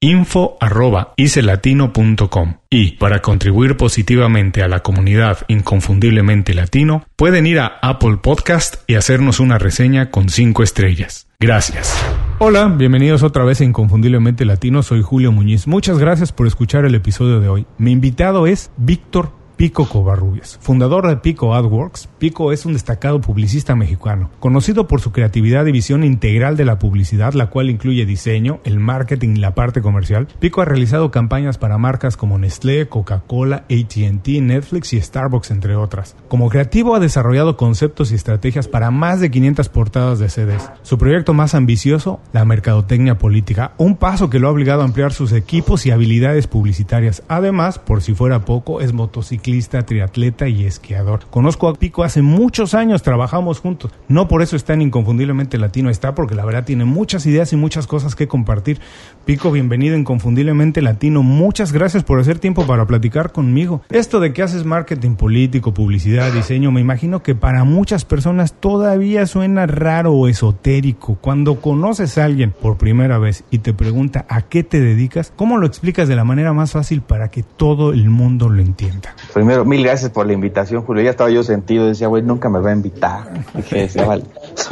[0.00, 8.76] info.icelatino.com y para contribuir positivamente a la comunidad inconfundiblemente latino pueden ir a Apple Podcast
[8.86, 11.28] y hacernos una reseña con 5 estrellas.
[11.38, 11.94] Gracias.
[12.38, 15.66] Hola, bienvenidos otra vez a Inconfundiblemente Latino, soy Julio Muñiz.
[15.66, 17.66] Muchas gracias por escuchar el episodio de hoy.
[17.76, 22.08] Mi invitado es Víctor Pico Covarrubias, fundador de Pico AdWorks.
[22.16, 26.78] Pico es un destacado publicista mexicano, conocido por su creatividad y visión integral de la
[26.78, 30.28] publicidad, la cual incluye diseño, el marketing y la parte comercial.
[30.38, 36.16] Pico ha realizado campañas para marcas como Nestlé, Coca-Cola, ATT, Netflix y Starbucks, entre otras.
[36.28, 40.70] Como creativo ha desarrollado conceptos y estrategias para más de 500 portadas de CDs.
[40.80, 45.12] Su proyecto más ambicioso, la mercadotecnia política, un paso que lo ha obligado a ampliar
[45.12, 47.22] sus equipos y habilidades publicitarias.
[47.28, 49.49] Además, por si fuera poco, es motociclista
[49.84, 51.20] triatleta y esquiador.
[51.30, 53.92] Conozco a Pico hace muchos años, trabajamos juntos.
[54.08, 57.56] No por eso está en Inconfundiblemente Latino, está porque la verdad tiene muchas ideas y
[57.56, 58.80] muchas cosas que compartir.
[59.24, 61.22] Pico, bienvenido Inconfundiblemente Latino.
[61.22, 63.82] Muchas gracias por hacer tiempo para platicar conmigo.
[63.90, 69.26] Esto de que haces marketing político, publicidad, diseño, me imagino que para muchas personas todavía
[69.26, 71.16] suena raro o esotérico.
[71.20, 75.58] Cuando conoces a alguien por primera vez y te pregunta a qué te dedicas, ¿cómo
[75.58, 79.14] lo explicas de la manera más fácil para que todo el mundo lo entienda?
[79.40, 81.02] Primero, mil gracias por la invitación, Julio.
[81.02, 83.42] Ya estaba yo sentido, decía, güey, nunca me va a invitar.
[83.54, 84.24] Dije, decía, vale.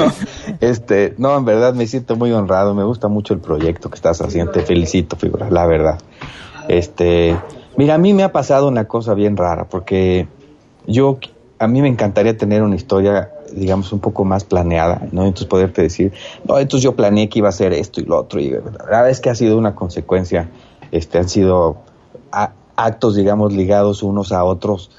[0.61, 4.21] este, no, en verdad me siento muy honrado, me gusta mucho el proyecto que estás
[4.21, 5.99] haciendo, te felicito, figura, la verdad.
[6.69, 7.35] Este,
[7.79, 10.29] mira, a mí me ha pasado una cosa bien rara, porque
[10.87, 11.19] yo,
[11.59, 15.23] a mí me encantaría tener una historia, digamos, un poco más planeada, ¿no?
[15.23, 16.13] Entonces poderte decir,
[16.45, 19.09] no, entonces yo planeé que iba a ser esto y lo otro, y la verdad
[19.09, 20.51] es que ha sido una consecuencia,
[20.93, 21.79] este, han sido...
[22.31, 24.91] A, actos, digamos, ligados unos a otros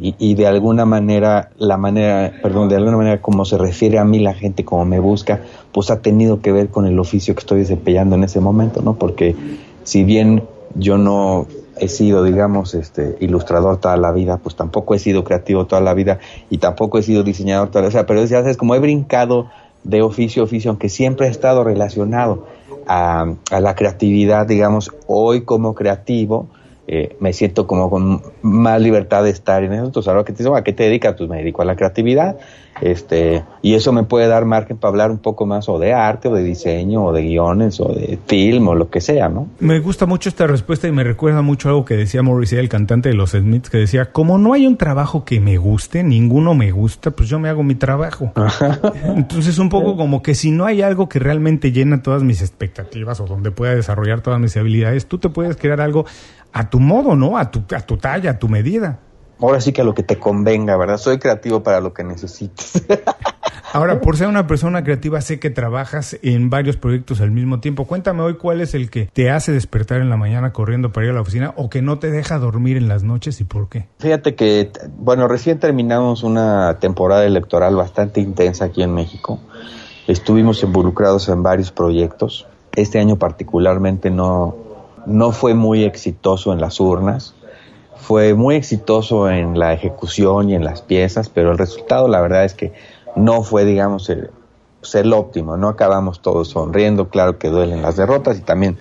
[0.00, 4.04] y, y, de alguna manera, la manera, perdón, de alguna manera como se refiere a
[4.04, 5.40] mí la gente, como me busca,
[5.72, 8.94] pues ha tenido que ver con el oficio que estoy desempeñando en ese momento, ¿no?
[8.94, 9.34] Porque
[9.82, 10.44] si bien
[10.74, 11.46] yo no
[11.80, 15.94] he sido, digamos, este, ilustrador toda la vida, pues tampoco he sido creativo toda la
[15.94, 16.18] vida
[16.50, 19.46] y tampoco he sido diseñador toda la vida, o sea, pero ya como he brincado
[19.82, 22.46] de oficio a oficio, aunque siempre he estado relacionado
[22.86, 26.48] a, a la creatividad, digamos, hoy como creativo,
[26.90, 29.84] eh, me siento como con más libertad de estar en eso.
[29.84, 31.16] Entonces, ahora que te digo, ¿a qué te dedicas?
[31.18, 32.38] Pues me dedico a la creatividad.
[32.80, 36.28] Este, y eso me puede dar margen para hablar un poco más o de arte,
[36.28, 39.48] o de diseño, o de guiones, o de film, o lo que sea, ¿no?
[39.58, 43.08] Me gusta mucho esta respuesta y me recuerda mucho algo que decía Morrissey, el cantante
[43.08, 46.70] de los Smiths, que decía, como no hay un trabajo que me guste, ninguno me
[46.70, 48.32] gusta, pues yo me hago mi trabajo.
[49.04, 53.20] Entonces, un poco como que si no hay algo que realmente llena todas mis expectativas
[53.20, 56.06] o donde pueda desarrollar todas mis habilidades, tú te puedes crear algo
[56.52, 57.38] a tu modo, ¿no?
[57.38, 59.00] A tu, a tu talla, a tu medida.
[59.40, 60.98] Ahora sí que a lo que te convenga, ¿verdad?
[60.98, 62.84] Soy creativo para lo que necesites.
[63.72, 67.84] Ahora, por ser una persona creativa, sé que trabajas en varios proyectos al mismo tiempo.
[67.84, 71.10] Cuéntame hoy cuál es el que te hace despertar en la mañana corriendo para ir
[71.12, 73.86] a la oficina o que no te deja dormir en las noches y por qué.
[73.98, 79.38] Fíjate que, bueno, recién terminamos una temporada electoral bastante intensa aquí en México.
[80.06, 82.46] Estuvimos involucrados en varios proyectos.
[82.74, 84.56] Este año particularmente no,
[85.08, 87.34] no fue muy exitoso en las urnas,
[87.96, 92.44] fue muy exitoso en la ejecución y en las piezas, pero el resultado la verdad
[92.44, 92.72] es que
[93.16, 94.30] no fue, digamos, el,
[94.80, 98.78] pues el óptimo, no acabamos todos sonriendo, claro que duelen las derrotas y también,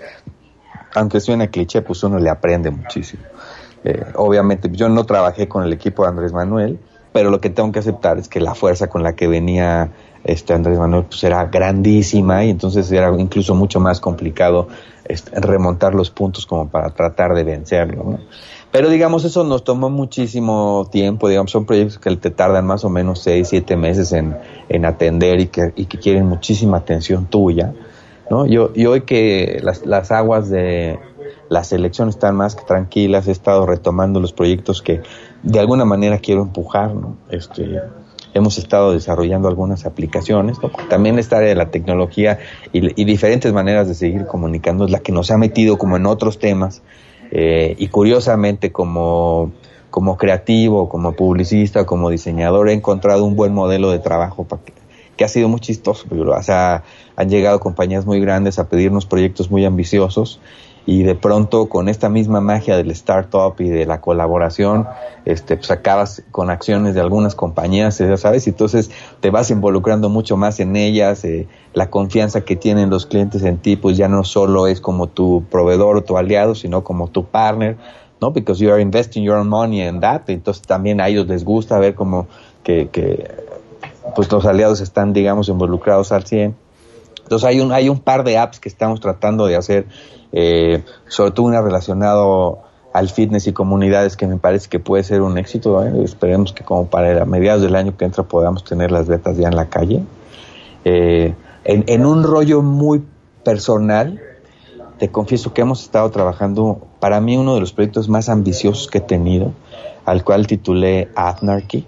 [0.94, 3.23] aunque suene cliché, pues uno le aprende muchísimo.
[3.83, 6.80] Eh, obviamente yo no trabajé con el equipo de Andrés Manuel,
[7.13, 9.89] pero lo que tengo que aceptar es que la fuerza con la que venía
[10.23, 14.68] este Andrés Manuel pues era grandísima y entonces era incluso mucho más complicado
[15.31, 18.04] remontar los puntos como para tratar de vencerlo.
[18.04, 18.19] ¿no?
[18.71, 22.89] Pero digamos, eso nos tomó muchísimo tiempo, digamos, son proyectos que te tardan más o
[22.89, 24.38] menos seis, siete meses en,
[24.69, 27.74] en atender y que, quieren muchísima atención tuya.
[28.30, 28.45] ¿no?
[28.45, 31.00] Yo, hoy que las, las aguas de
[31.50, 35.01] la selección están más que tranquilas, he estado retomando los proyectos que
[35.44, 37.15] de alguna manera quiero empujar, ¿no?
[37.30, 37.81] Este,
[38.37, 40.57] hemos estado desarrollando algunas aplicaciones,
[40.89, 42.39] también esta área de la tecnología
[42.71, 46.39] y, diferentes maneras de seguir comunicando es la que nos ha metido como en otros
[46.39, 46.81] temas
[47.31, 49.51] eh, y curiosamente como,
[49.89, 54.73] como creativo, como publicista, como diseñador he encontrado un buen modelo de trabajo que,
[55.15, 56.83] que ha sido muy chistoso, o sea,
[57.15, 60.39] han llegado compañías muy grandes a pedirnos proyectos muy ambiciosos
[60.87, 64.87] y de pronto con esta misma magia del startup y de la colaboración,
[65.25, 68.89] este, pues acabas con acciones de algunas compañías, ya sabes, entonces
[69.19, 73.57] te vas involucrando mucho más en ellas, eh, la confianza que tienen los clientes en
[73.57, 77.25] ti, pues ya no solo es como tu proveedor o tu aliado, sino como tu
[77.25, 77.75] partner,
[78.21, 78.31] ¿no?
[78.31, 81.79] Because you are investing your own money in that, entonces también a ellos les gusta
[81.79, 82.27] ver como
[82.63, 83.29] que, que
[84.15, 86.55] pues los aliados están, digamos, involucrados al 100.
[87.23, 89.85] Entonces hay un, hay un par de apps que estamos tratando de hacer
[90.31, 92.59] eh, sobre todo una relacionado
[92.94, 95.83] al fitness y comunidades que me parece que puede ser un éxito.
[95.83, 96.03] ¿eh?
[96.03, 99.56] Esperemos que como para mediados del año que entra podamos tener las betas ya en
[99.56, 100.01] la calle.
[100.83, 101.33] Eh,
[101.63, 103.03] en, en, un rollo muy
[103.44, 104.21] personal,
[104.97, 109.00] te confieso que hemos estado trabajando, para mí uno de los proyectos más ambiciosos que
[109.00, 109.53] he tenido,
[110.06, 111.85] al cual titulé Athnarchy.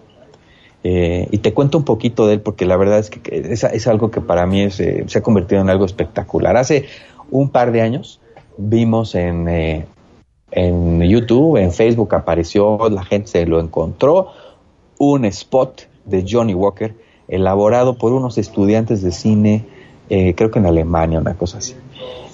[0.83, 3.19] Eh, y te cuento un poquito de él porque la verdad es que
[3.51, 6.55] es, es algo que para mí es, se ha convertido en algo espectacular.
[6.55, 6.85] Hace
[7.31, 8.19] un par de años
[8.59, 9.85] vimos en, eh,
[10.51, 14.27] en YouTube, en Facebook apareció, la gente se lo encontró,
[14.97, 16.93] un spot de Johnny Walker
[17.27, 19.65] elaborado por unos estudiantes de cine,
[20.09, 21.75] eh, creo que en Alemania, una cosa así.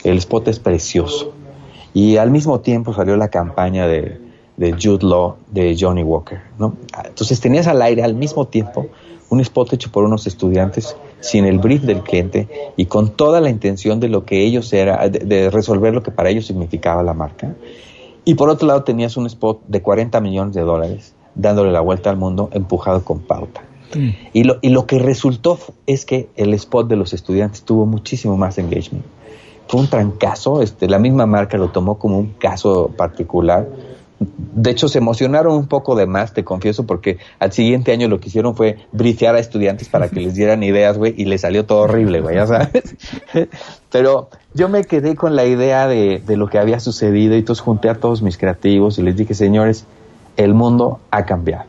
[0.04, 1.33] El spot es precioso.
[1.94, 4.19] Y al mismo tiempo salió la campaña de,
[4.57, 6.42] de Jude Law de Johnny Walker.
[6.57, 6.75] ¿no?
[7.06, 8.88] Entonces tenías al aire al mismo tiempo
[9.30, 12.47] un spot hecho por unos estudiantes sin el brief del cliente
[12.77, 16.29] y con toda la intención de lo que ellos era, de, resolver lo que para
[16.29, 17.56] ellos significaba la marca.
[18.25, 22.09] Y por otro lado tenías un spot de 40 millones de dólares dándole la vuelta
[22.09, 23.62] al mundo empujado con pauta.
[23.94, 24.09] Mm.
[24.33, 28.38] Y, lo, y lo que resultó es que el spot de los estudiantes tuvo muchísimo
[28.38, 29.06] más engagement.
[29.67, 33.67] Fue un trancazo, este, la misma marca lo tomó como un caso particular
[34.19, 38.19] de hecho, se emocionaron un poco de más, te confieso, porque al siguiente año lo
[38.19, 41.65] que hicieron fue briciar a estudiantes para que les dieran ideas, güey, y les salió
[41.65, 42.95] todo horrible, güey, ya sabes.
[43.91, 47.62] Pero yo me quedé con la idea de, de lo que había sucedido y entonces
[47.62, 49.85] junté a todos mis creativos y les dije, señores,
[50.38, 51.65] el mundo ha cambiado.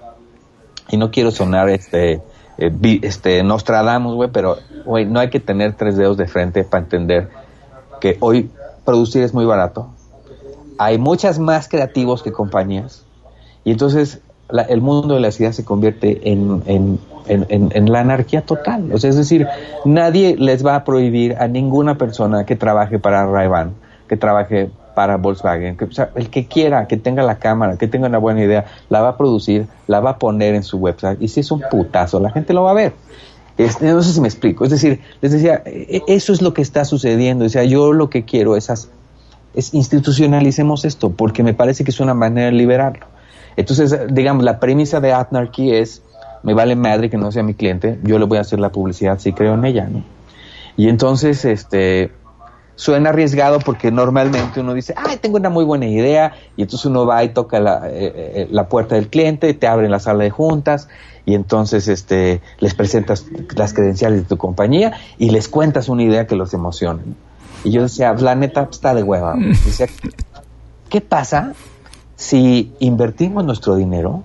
[0.89, 2.23] Y no quiero sonar este,
[2.59, 6.85] eh, este Nostradamus, güey, pero, güey, no hay que tener tres dedos de frente para
[6.85, 7.29] entender
[8.01, 8.51] que hoy
[8.85, 9.91] producir es muy barato,
[10.79, 13.05] hay muchas más creativos que compañías
[13.65, 18.43] y entonces la, el mundo de las ideas se convierte en, en, en, la anarquía
[18.43, 18.93] total.
[18.93, 19.49] O sea, es decir,
[19.85, 23.49] nadie les va a prohibir a ninguna persona que trabaje para ray
[24.09, 25.77] que trabaje para Volkswagen,
[26.15, 29.17] el que quiera, que tenga la cámara, que tenga una buena idea, la va a
[29.19, 32.55] producir, la va a poner en su website y si es un putazo, la gente
[32.55, 32.93] lo va a ver.
[33.59, 34.65] Este, no sé si me explico.
[34.65, 37.47] Es decir, les decía, e, e, eso es lo que está sucediendo.
[37.47, 38.71] O yo lo que quiero es
[39.57, 43.07] es institucionalicemos esto, porque me parece que es una manera de liberarlo.
[43.57, 46.03] Entonces, digamos, la premisa de Atnarchy es,
[46.43, 49.19] me vale madre que no sea mi cliente, yo le voy a hacer la publicidad
[49.19, 50.05] si creo en ella, ¿no?
[50.77, 52.13] Y entonces, este,
[52.75, 57.07] suena arriesgado porque normalmente uno dice, ay, tengo una muy buena idea, y entonces uno
[57.07, 60.31] va y toca la, eh, eh, la puerta del cliente, te abren la sala de
[60.31, 60.89] juntas,
[61.25, 66.27] y entonces este, les presentas las credenciales de tu compañía y les cuentas una idea
[66.27, 67.03] que los emocione.
[67.67, 69.35] Y yo decía, la neta está de hueva.
[69.65, 69.89] Decía,
[70.89, 71.55] ¿qué pasa
[72.15, 74.23] si invertimos nuestro dinero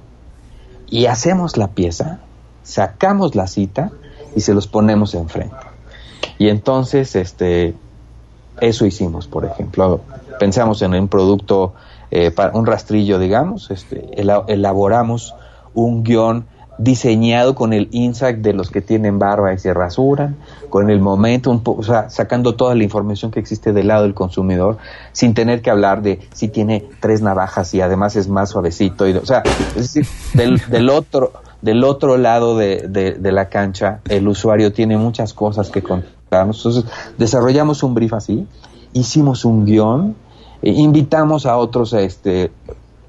[0.91, 2.19] y hacemos la pieza,
[2.61, 3.89] sacamos la cita
[4.35, 5.55] y se los ponemos enfrente?
[6.37, 7.73] Y entonces, este,
[8.59, 10.01] eso hicimos, por ejemplo.
[10.37, 11.73] Pensamos en un producto,
[12.11, 15.33] eh, para un rastrillo, digamos, este, elaboramos
[15.73, 16.45] un guion
[16.83, 20.37] diseñado con el insight de los que tienen barba y se rasuran,
[20.69, 24.15] con el momento, un o sea, sacando toda la información que existe del lado del
[24.15, 24.77] consumidor,
[25.11, 29.07] sin tener que hablar de si tiene tres navajas y además es más suavecito.
[29.07, 29.43] Y, o sea,
[29.75, 34.73] es decir, del, del otro, del otro lado de, de, de, la cancha, el usuario
[34.73, 36.57] tiene muchas cosas que contarnos.
[36.57, 36.85] Entonces,
[37.17, 38.47] desarrollamos un brief así,
[38.93, 40.15] hicimos un guion,
[40.63, 42.51] e invitamos a otros este,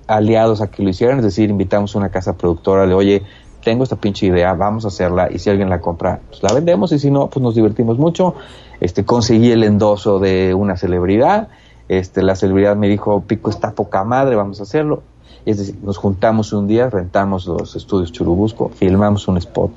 [0.07, 3.23] aliados a que lo hicieran, es decir, invitamos a una casa productora, de oye,
[3.62, 6.92] tengo esta pinche idea, vamos a hacerla y si alguien la compra, pues la vendemos
[6.92, 8.35] y si no, pues nos divertimos mucho.
[8.81, 11.49] Este, conseguí el endoso de una celebridad,
[11.88, 15.02] este, la celebridad me dijo, Pico está poca madre, vamos a hacerlo.
[15.45, 19.73] Es decir, nos juntamos un día, rentamos los estudios Churubusco, filmamos un spot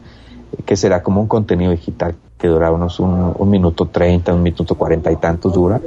[0.65, 5.11] que será como un contenido digital que dura unos un, minuto treinta, un minuto cuarenta
[5.11, 5.81] y tantos dura.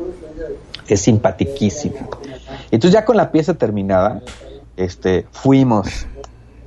[0.87, 2.09] Es simpatiquísimo.
[2.71, 4.23] Entonces ya con la pieza terminada,
[4.77, 6.07] este, fuimos,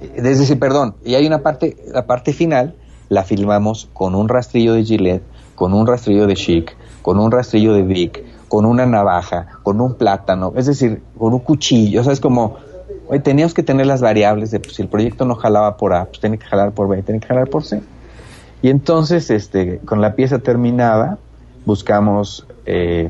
[0.02, 2.76] es decir, perdón, y hay una parte, la parte final,
[3.10, 5.24] la filmamos con un rastrillo de Gillette,
[5.56, 9.96] con un rastrillo de Chic, con un rastrillo de Vic, con una navaja, con un
[9.96, 12.58] plátano, es decir, con un cuchillo, o sea, es como,
[13.24, 16.20] teníamos que tener las variables de pues, si el proyecto no jalaba por A, pues
[16.20, 17.82] tiene que jalar por B, tiene que jalar por C.
[18.62, 21.18] Y entonces, este, con la pieza terminada,
[21.66, 23.10] buscamos eh,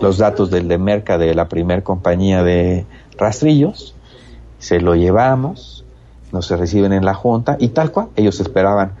[0.00, 2.84] los datos del de Merca de la primer compañía de
[3.16, 3.94] rastrillos,
[4.58, 5.81] se lo llevamos,
[6.32, 8.92] nos reciben en la junta y tal cual, ellos esperaban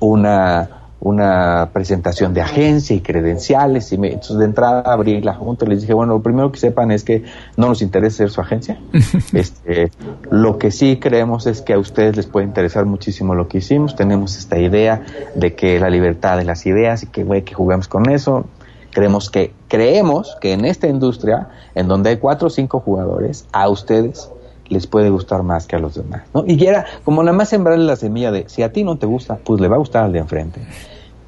[0.00, 3.92] una una presentación de agencia y credenciales.
[3.92, 6.90] Y entonces de entrada abrí la junta y les dije, bueno, lo primero que sepan
[6.90, 7.24] es que
[7.58, 8.80] no nos interesa ser su agencia.
[9.34, 9.90] este,
[10.30, 13.94] lo que sí creemos es que a ustedes les puede interesar muchísimo lo que hicimos.
[13.94, 15.02] Tenemos esta idea
[15.34, 18.46] de que la libertad de las ideas y que, güey, que juguemos con eso.
[18.90, 23.68] Creemos que, creemos que en esta industria, en donde hay cuatro o cinco jugadores, a
[23.68, 24.30] ustedes
[24.68, 26.44] les puede gustar más que a los demás, ¿no?
[26.46, 29.36] Y era como nada más sembrarle la semilla de, si a ti no te gusta,
[29.36, 30.60] pues le va a gustar al de enfrente.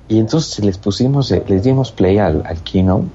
[0.09, 3.09] Y entonces les pusimos, eh, les dimos play al, keynote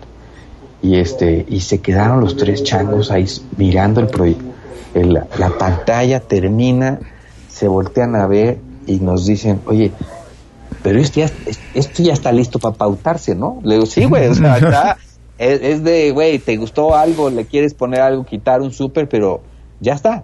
[0.82, 3.26] y este y se quedaron los tres changos ahí
[3.58, 4.46] mirando el proyecto.
[4.94, 7.00] La pantalla termina,
[7.48, 9.92] se voltean a ver y nos dicen, oye,
[10.84, 11.30] pero esto ya,
[11.74, 13.60] esto ya está listo para pautarse, ¿no?
[13.64, 14.98] Le digo, sí, güey, o sea,
[15.38, 19.42] es, es, de, güey, te gustó algo, le quieres poner algo, quitar un súper, pero
[19.82, 20.24] ya está.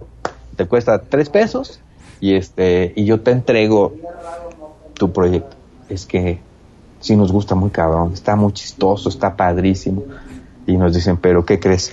[0.56, 1.80] Te cuesta tres pesos
[2.20, 3.94] y este y yo te entrego
[4.94, 5.56] tu proyecto.
[5.90, 6.40] Es que
[7.00, 10.04] sí nos gusta muy cabrón, está muy chistoso, está padrísimo.
[10.66, 11.92] Y nos dicen, pero ¿qué crees?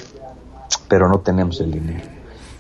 [0.88, 2.03] Pero no tenemos el dinero.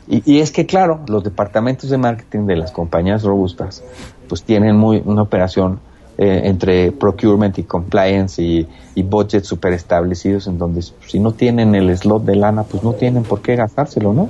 [0.07, 3.83] Y, es que, claro, los departamentos de marketing de las compañías robustas,
[4.29, 5.79] pues tienen muy una operación
[6.19, 11.73] eh, entre procurement y compliance y, y budget super establecidos en donde si no tienen
[11.73, 14.29] el slot de lana, pues no tienen por qué gastárselo, ¿no?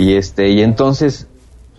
[0.00, 1.26] Y este, y entonces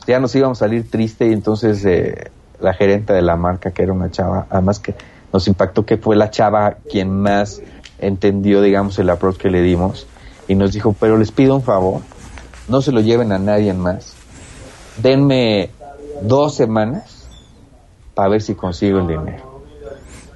[0.06, 3.82] ya nos íbamos a salir triste y entonces eh, la gerente de la marca, que
[3.82, 4.94] era una chava, además que
[5.34, 7.64] nos impactó que fue la chava quien más
[7.98, 10.06] entendió, digamos, el approach que le dimos
[10.48, 12.02] y nos dijo, pero les pido un favor,
[12.68, 14.14] no se lo lleven a nadie más,
[15.02, 15.72] denme
[16.22, 17.28] dos semanas
[18.14, 19.64] para ver si consigo el dinero.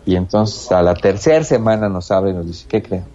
[0.07, 3.05] Y entonces a la tercera semana nos abre y nos dice, ¿qué creen?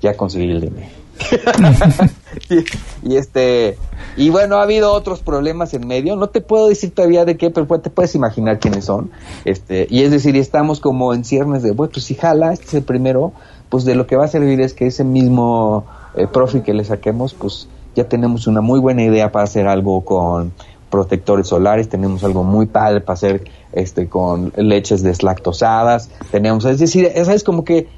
[0.00, 0.88] Ya conseguí el dinero.
[3.02, 3.76] y, este
[4.16, 6.16] y bueno ha habido otros problemas en medio.
[6.16, 9.10] No te puedo decir todavía de qué pero te puedes imaginar quiénes son.
[9.44, 12.74] Este y es decir estamos como en ciernes de bueno pues si jala este es
[12.74, 13.32] el primero
[13.68, 15.84] pues de lo que va a servir es que ese mismo
[16.14, 20.04] eh, profit que le saquemos pues ya tenemos una muy buena idea para hacer algo
[20.04, 20.52] con
[20.90, 27.10] protectores solares, tenemos algo muy padre para hacer este con leches deslactosadas, tenemos, es decir,
[27.14, 27.88] es como que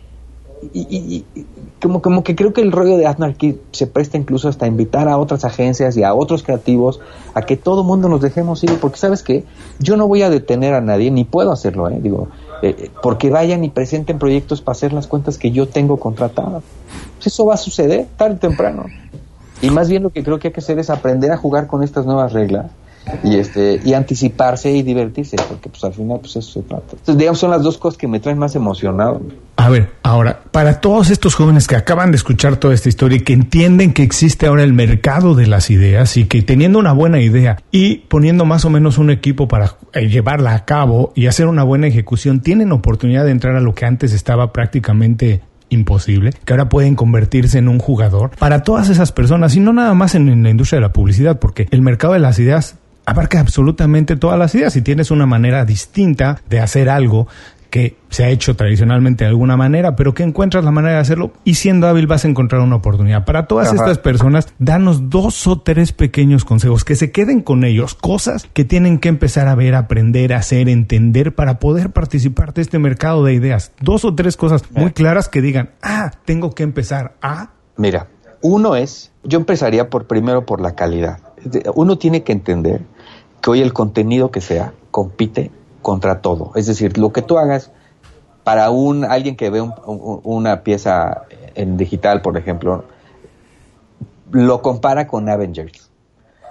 [0.72, 1.24] y,
[1.80, 5.18] como, como que creo que el rollo de Anarchy se presta incluso hasta invitar a
[5.18, 7.00] otras agencias y a otros creativos
[7.34, 9.44] a que todo mundo nos dejemos ir, porque sabes que
[9.80, 11.98] yo no voy a detener a nadie, ni puedo hacerlo, ¿eh?
[12.00, 12.28] digo,
[12.62, 16.62] eh, eh, porque vayan y presenten proyectos para hacer las cuentas que yo tengo contratadas.
[17.16, 18.84] Pues eso va a suceder tarde o temprano.
[19.60, 21.82] Y más bien lo que creo que hay que hacer es aprender a jugar con
[21.82, 22.66] estas nuevas reglas
[23.22, 26.96] y este y anticiparse y divertirse porque pues al final pues eso se trata.
[27.06, 29.20] Digamos son las dos cosas que me traen más emocionado.
[29.56, 33.20] A ver ahora para todos estos jóvenes que acaban de escuchar toda esta historia y
[33.20, 37.20] que entienden que existe ahora el mercado de las ideas y que teniendo una buena
[37.20, 41.46] idea y poniendo más o menos un equipo para eh, llevarla a cabo y hacer
[41.46, 45.42] una buena ejecución tienen oportunidad de entrar a lo que antes estaba prácticamente
[45.72, 49.94] imposible, que ahora pueden convertirse en un jugador para todas esas personas y no nada
[49.94, 54.16] más en, la industria de la publicidad, porque el mercado de las ideas abarca absolutamente
[54.16, 54.72] todas las ideas.
[54.72, 57.28] Si tienes una manera distinta de hacer algo
[57.72, 61.32] que se ha hecho tradicionalmente de alguna manera, pero que encuentras la manera de hacerlo
[61.42, 63.24] y siendo hábil vas a encontrar una oportunidad.
[63.24, 67.94] Para todas estas personas, danos dos o tres pequeños consejos, que se queden con ellos,
[67.94, 72.78] cosas que tienen que empezar a ver, aprender, hacer, entender para poder participar de este
[72.78, 73.72] mercado de ideas.
[73.80, 77.52] Dos o tres cosas muy claras que digan, ah, tengo que empezar a...
[77.78, 78.08] Mira,
[78.42, 81.20] uno es, yo empezaría por primero por la calidad.
[81.74, 82.82] Uno tiene que entender
[83.42, 85.50] que hoy el contenido que sea compite
[85.82, 86.52] contra todo.
[86.54, 87.72] Es decir, lo que tú hagas
[88.44, 91.22] para un alguien que ve una pieza
[91.54, 92.84] en digital, por ejemplo,
[94.30, 95.90] lo compara con Avengers.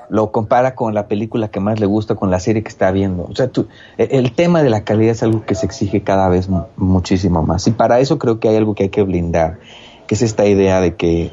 [0.09, 3.23] lo compara con la película que más le gusta, con la serie que está viendo.
[3.23, 3.67] O sea, tú,
[3.97, 7.65] e, el tema de la calidad es algo que se exige cada vez muchísimo más.
[7.67, 9.59] Y para eso creo que hay algo que hay que blindar,
[10.07, 11.31] que es esta idea de que,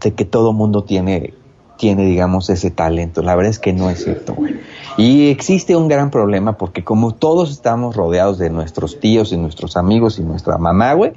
[0.00, 1.34] de que todo mundo tiene,
[1.82, 3.22] tiene, digamos, ese talento.
[3.22, 4.54] La verdad es que no es cierto, güey.
[4.96, 9.76] Y existe un gran problema porque como todos estamos rodeados de nuestros tíos y nuestros
[9.76, 11.10] amigos y nuestra mamá, güey,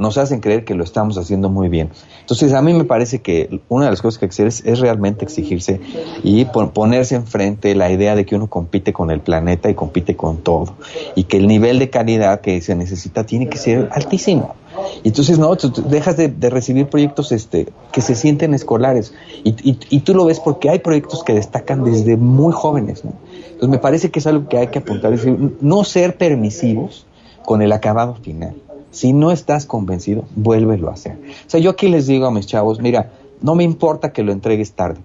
[0.00, 1.90] nos hacen creer que lo estamos haciendo muy bien.
[2.20, 5.80] Entonces, a mí me parece que una de las cosas que hacer es, realmente exigirse
[6.24, 10.38] y ponerse enfrente la idea de que uno compite con el planeta y compite con
[10.38, 10.74] todo.
[11.14, 14.54] Y que el nivel de calidad que se necesita tiene que ser altísimo.
[15.02, 19.12] Y entonces, no, tú, dejas de, recibir proyectos este, que se sienten escolares.
[19.44, 23.02] Y, tú lo ves porque hay proyectos que destacan desde muy jóvenes.
[23.04, 25.12] Entonces, me parece que es algo que hay que apuntar.
[25.12, 25.26] Es
[25.60, 27.06] no ser permisivos
[27.44, 28.54] con el acabado final.
[28.90, 31.18] Si no estás convencido, vuélvelo a hacer.
[31.46, 34.32] O sea, yo aquí les digo a mis chavos, mira, no me importa que lo
[34.32, 35.00] entregues tarde.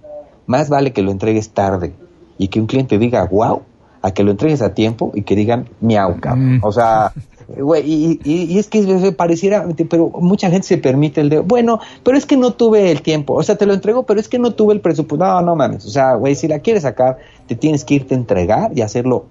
[0.47, 1.93] Más vale que lo entregues tarde
[2.37, 3.61] y que un cliente diga, wow,
[4.01, 6.57] a que lo entregues a tiempo y que digan, miau, cabrón.
[6.57, 6.63] Mm.
[6.63, 7.11] O sea,
[7.47, 12.17] güey, y, y, es que pareciera, pero mucha gente se permite el de, bueno, pero
[12.17, 13.33] es que no tuve el tiempo.
[13.33, 15.25] O sea, te lo entrego, pero es que no tuve el presupuesto.
[15.25, 15.85] No, no mames.
[15.85, 19.25] O sea, güey, si la quieres sacar, te tienes que irte a entregar y hacerlo,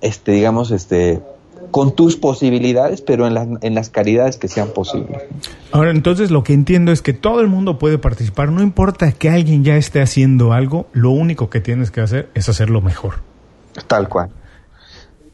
[0.00, 1.20] este, digamos, este,
[1.70, 5.22] con tus posibilidades, pero en, en las calidades que sean posibles.
[5.72, 9.28] Ahora, entonces lo que entiendo es que todo el mundo puede participar, no importa que
[9.30, 13.16] alguien ya esté haciendo algo, lo único que tienes que hacer es hacerlo mejor.
[13.86, 14.30] Tal cual,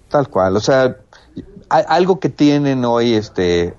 [0.09, 0.57] tal cual.
[0.57, 0.97] O sea,
[1.69, 3.75] algo que tienen hoy este,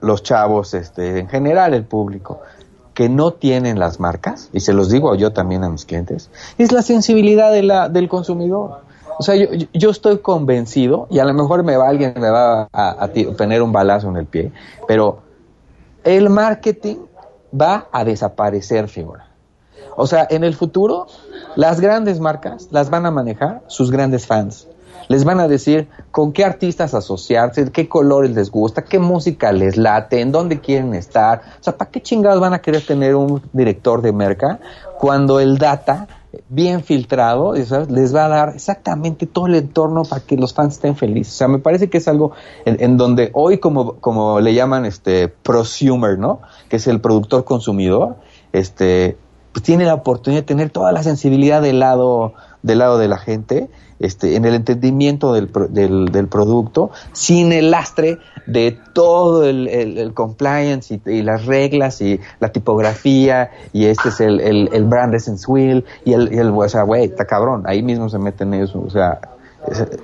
[0.00, 2.40] los chavos, este, en general el público,
[2.94, 6.70] que no tienen las marcas, y se los digo yo también a mis clientes, es
[6.70, 8.82] la sensibilidad de la, del consumidor.
[9.18, 12.68] O sea, yo, yo estoy convencido, y a lo mejor me va alguien me va
[12.72, 14.52] a, tener un balazo en el pie,
[14.86, 15.18] pero
[16.02, 16.96] el marketing
[17.58, 19.28] va a desaparecer, figura.
[19.96, 21.06] O sea, en el futuro,
[21.56, 24.66] las grandes marcas las van a manejar sus grandes fans.
[25.08, 29.76] Les van a decir con qué artistas asociarse, qué colores les gusta, qué música les
[29.76, 31.42] late, en dónde quieren estar.
[31.60, 34.58] O sea, ¿para qué chingados van a querer tener un director de merca
[34.98, 36.08] cuando el data
[36.48, 40.96] bien filtrado, les va a dar exactamente todo el entorno para que los fans estén
[40.96, 41.34] felices.
[41.34, 42.32] O sea, me parece que es algo
[42.64, 46.40] en, donde hoy, como, como le llaman este prosumer, ¿no?
[46.68, 48.16] Que es el productor consumidor,
[48.52, 49.16] este,
[49.52, 53.18] pues tiene la oportunidad de tener toda la sensibilidad del lado, del lado de la
[53.18, 61.00] gente este, en el entendimiento del, del, producto, sin el lastre de todo el, compliance
[61.06, 66.12] y, las reglas y la tipografía y este es el, el, brand essence wheel y
[66.12, 69.20] el, y el o sea, güey, está cabrón, ahí mismo se meten ellos, o sea,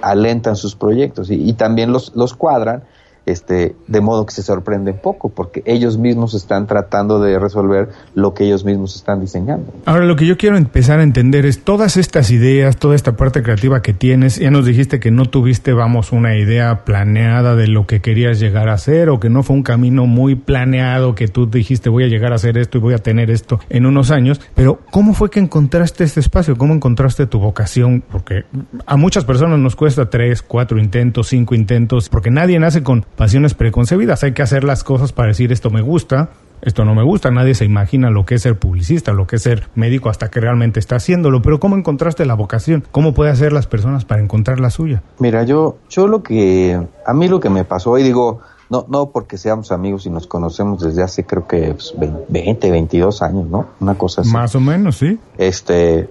[0.00, 2.84] alentan sus proyectos y, y también los, los cuadran
[3.26, 8.34] este, de modo que se sorprende poco, porque ellos mismos están tratando de resolver lo
[8.34, 9.72] que ellos mismos están diseñando.
[9.84, 13.42] Ahora, lo que yo quiero empezar a entender es todas estas ideas, toda esta parte
[13.42, 17.86] creativa que tienes, ya nos dijiste que no tuviste, vamos, una idea planeada de lo
[17.86, 21.46] que querías llegar a hacer, o que no fue un camino muy planeado, que tú
[21.46, 24.40] dijiste voy a llegar a hacer esto y voy a tener esto en unos años,
[24.54, 26.56] pero ¿cómo fue que encontraste este espacio?
[26.56, 28.02] ¿Cómo encontraste tu vocación?
[28.10, 28.44] Porque
[28.86, 33.52] a muchas personas nos cuesta tres, cuatro intentos, cinco intentos, porque nadie nace con pasiones
[33.52, 34.24] preconcebidas.
[34.24, 36.30] Hay que hacer las cosas para decir esto me gusta,
[36.62, 37.30] esto no me gusta.
[37.30, 40.40] Nadie se imagina lo que es ser publicista, lo que es ser médico hasta que
[40.40, 41.42] realmente está haciéndolo.
[41.42, 42.82] Pero ¿cómo encontraste la vocación?
[42.90, 45.02] ¿Cómo puede hacer las personas para encontrar la suya?
[45.18, 49.10] Mira, yo, yo lo que, a mí lo que me pasó, y digo, no, no
[49.10, 53.66] porque seamos amigos y nos conocemos desde hace creo que 20, pues, 22 años, ¿no?
[53.80, 54.30] Una cosa así.
[54.30, 55.18] Más o menos, sí.
[55.36, 56.08] Este,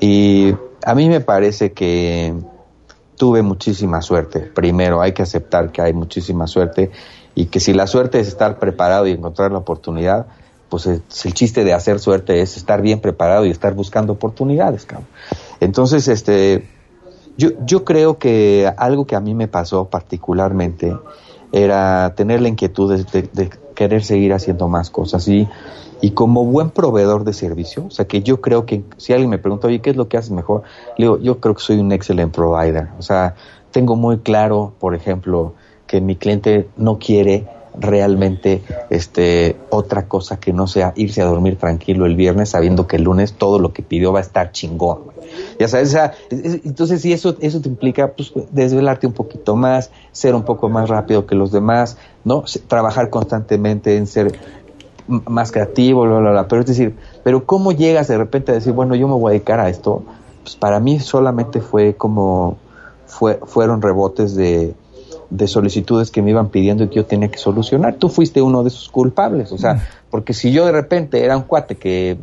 [0.00, 0.52] y
[0.84, 2.34] a mí me parece que
[3.16, 4.40] tuve muchísima suerte.
[4.40, 6.90] Primero, hay que aceptar que hay muchísima suerte
[7.34, 10.26] y que si la suerte es estar preparado y encontrar la oportunidad,
[10.68, 11.02] pues el,
[11.34, 15.06] chiste de hacer suerte es estar bien preparado y estar buscando oportunidades, cabrón.
[15.60, 16.66] Entonces, este,
[17.36, 20.96] yo, yo creo que algo que a mí me pasó particularmente
[21.52, 23.50] era tener la inquietud de, de
[23.82, 25.48] querer seguir haciendo más cosas y
[26.02, 29.38] y como buen proveedor de servicio, o sea que yo creo que si alguien me
[29.38, 30.62] pregunta, oye, ¿qué es lo que haces mejor?
[30.98, 32.88] Le digo, yo creo que soy un excelente provider.
[32.98, 33.36] O sea,
[33.70, 35.54] tengo muy claro, por ejemplo,
[35.86, 37.46] que mi cliente no quiere
[37.78, 42.96] realmente este otra cosa que no sea irse a dormir tranquilo el viernes sabiendo que
[42.96, 45.04] el lunes todo lo que pidió va a estar chingón.
[45.58, 49.90] Ya sabes, o sea, entonces si eso eso te implica pues desvelarte un poquito más,
[50.12, 52.44] ser un poco más rápido que los demás, ¿no?
[52.68, 54.38] Trabajar constantemente en ser
[55.06, 56.48] más creativo, bla, bla, bla.
[56.48, 59.32] Pero es decir, pero ¿cómo llegas de repente a decir, bueno, yo me voy a
[59.32, 60.04] dedicar a esto?
[60.42, 62.56] Pues para mí solamente fue como,
[63.06, 64.74] fue, fueron rebotes de,
[65.30, 67.94] de solicitudes que me iban pidiendo y que yo tenía que solucionar.
[67.94, 71.44] Tú fuiste uno de esos culpables, o sea, porque si yo de repente era un
[71.44, 72.18] cuate que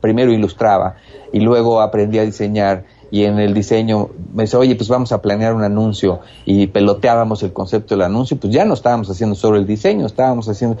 [0.00, 0.96] primero ilustraba
[1.32, 5.22] y luego aprendí a diseñar y en el diseño me dice, oye, pues vamos a
[5.22, 9.56] planear un anuncio y peloteábamos el concepto del anuncio, pues ya no estábamos haciendo solo
[9.56, 10.76] el diseño, estábamos haciendo,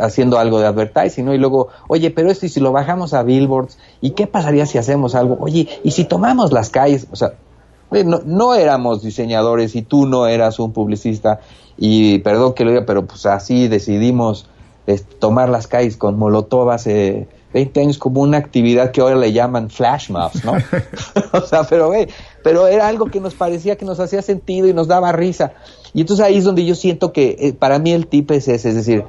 [0.00, 1.34] haciendo algo de advertising, ¿no?
[1.34, 4.76] Y luego, oye, pero esto y si lo bajamos a billboards, ¿y qué pasaría si
[4.76, 5.38] hacemos algo?
[5.40, 7.06] Oye, ¿y si tomamos las calles?
[7.10, 7.32] O sea,
[7.90, 11.40] no, no éramos diseñadores y tú no eras un publicista
[11.78, 14.48] y perdón que lo diga, pero pues así decidimos
[15.18, 19.70] tomar las calles con Molotov hace 20 años como una actividad que ahora le llaman
[19.70, 20.54] flash mobs, ¿no?
[21.32, 21.92] o sea, pero
[22.42, 25.52] pero era algo que nos parecía que nos hacía sentido y nos daba risa.
[25.94, 28.70] Y entonces ahí es donde yo siento que eh, para mí el tip es ese,
[28.70, 29.04] es decir,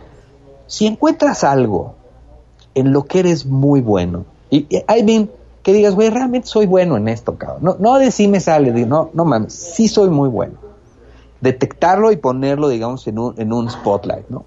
[0.68, 1.96] si encuentras algo
[2.76, 5.32] en lo que eres muy bueno, y, I mean,
[5.64, 7.64] que digas, güey, realmente soy bueno en esto, cabrón.
[7.64, 10.60] No, no de sí me sale, no, no mames, sí soy muy bueno.
[11.42, 14.46] Detectarlo y ponerlo, digamos, en un, en un spotlight, ¿no?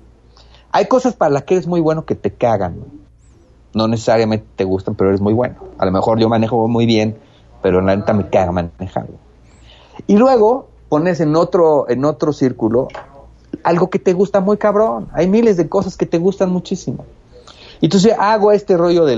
[0.71, 2.98] Hay cosas para las que eres muy bueno que te cagan, ¿no?
[3.75, 5.57] Necesariamente te gustan, pero eres muy bueno.
[5.79, 7.17] A lo mejor yo manejo muy bien,
[7.63, 9.17] pero la neta me caga manejarlo.
[10.07, 12.89] Y luego pones en otro, en otro círculo
[13.65, 15.09] algo que te gusta muy cabrón.
[15.13, 17.05] Hay miles de cosas que te gustan muchísimo.
[17.81, 19.17] Y entonces hago este rollo de,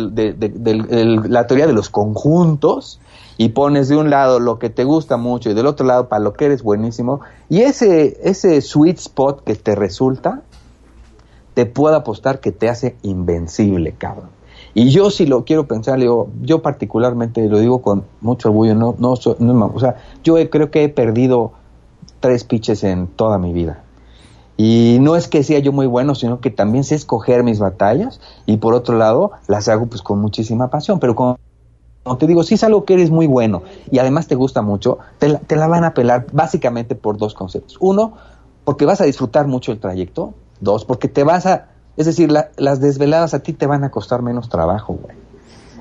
[1.29, 3.01] la teoría de los conjuntos
[3.39, 6.23] y pones de un lado lo que te gusta mucho y del otro lado para
[6.23, 7.21] lo que eres buenísimo.
[7.49, 10.43] Y ese, ese sweet spot que te resulta,
[11.55, 14.29] te puedo apostar que te hace invencible, cabrón.
[14.75, 19.15] Y yo si lo quiero pensar, yo particularmente lo digo con mucho orgullo, no, no,
[19.39, 21.53] no o sea, yo creo que he perdido
[22.21, 23.83] tres pitches en toda mi vida.
[24.57, 28.21] Y no es que sea yo muy bueno, sino que también sé escoger mis batallas
[28.45, 31.39] y por otro lado las hago pues con muchísima pasión, pero como,
[32.19, 35.29] te digo, si es algo que eres muy bueno y además te gusta mucho, te
[35.29, 37.79] la, te la van a pelar básicamente por dos conceptos.
[37.81, 38.13] Uno,
[38.65, 42.81] porque vas a disfrutar mucho el trayecto, Dos, porque te vas a, es decir, las
[42.81, 45.17] desveladas a ti te van a costar menos trabajo, güey.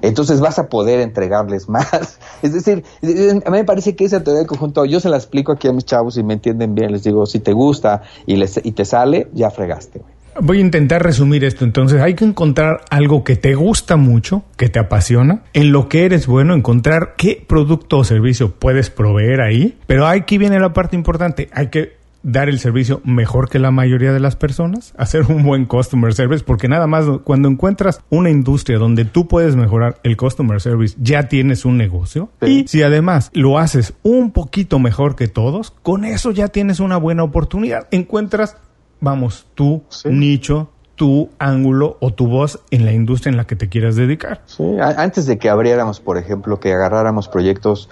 [0.01, 2.19] Entonces vas a poder entregarles más.
[2.41, 5.51] Es decir, a mí me parece que esa teoría del conjunto, yo se la explico
[5.51, 8.59] aquí a mis chavos y me entienden bien, les digo, si te gusta y, les,
[8.63, 10.19] y te sale, ya fregaste, güey.
[10.41, 11.65] Voy a intentar resumir esto.
[11.65, 16.05] Entonces, hay que encontrar algo que te gusta mucho, que te apasiona, en lo que
[16.05, 19.77] eres bueno, encontrar qué producto o servicio puedes proveer ahí.
[19.85, 21.49] Pero aquí viene la parte importante.
[21.51, 25.65] Hay que dar el servicio mejor que la mayoría de las personas, hacer un buen
[25.65, 30.61] customer service, porque nada más cuando encuentras una industria donde tú puedes mejorar el customer
[30.61, 32.29] service, ya tienes un negocio.
[32.41, 36.97] Y si además lo haces un poquito mejor que todos, con eso ya tienes una
[36.97, 37.87] buena oportunidad.
[37.91, 38.57] Encuentras,
[38.99, 43.69] vamos, tu nicho, tu ángulo o tu voz en la industria en la que te
[43.69, 44.41] quieras dedicar.
[44.45, 47.89] Sí, antes de que abriéramos, por ejemplo, que agarráramos proyectos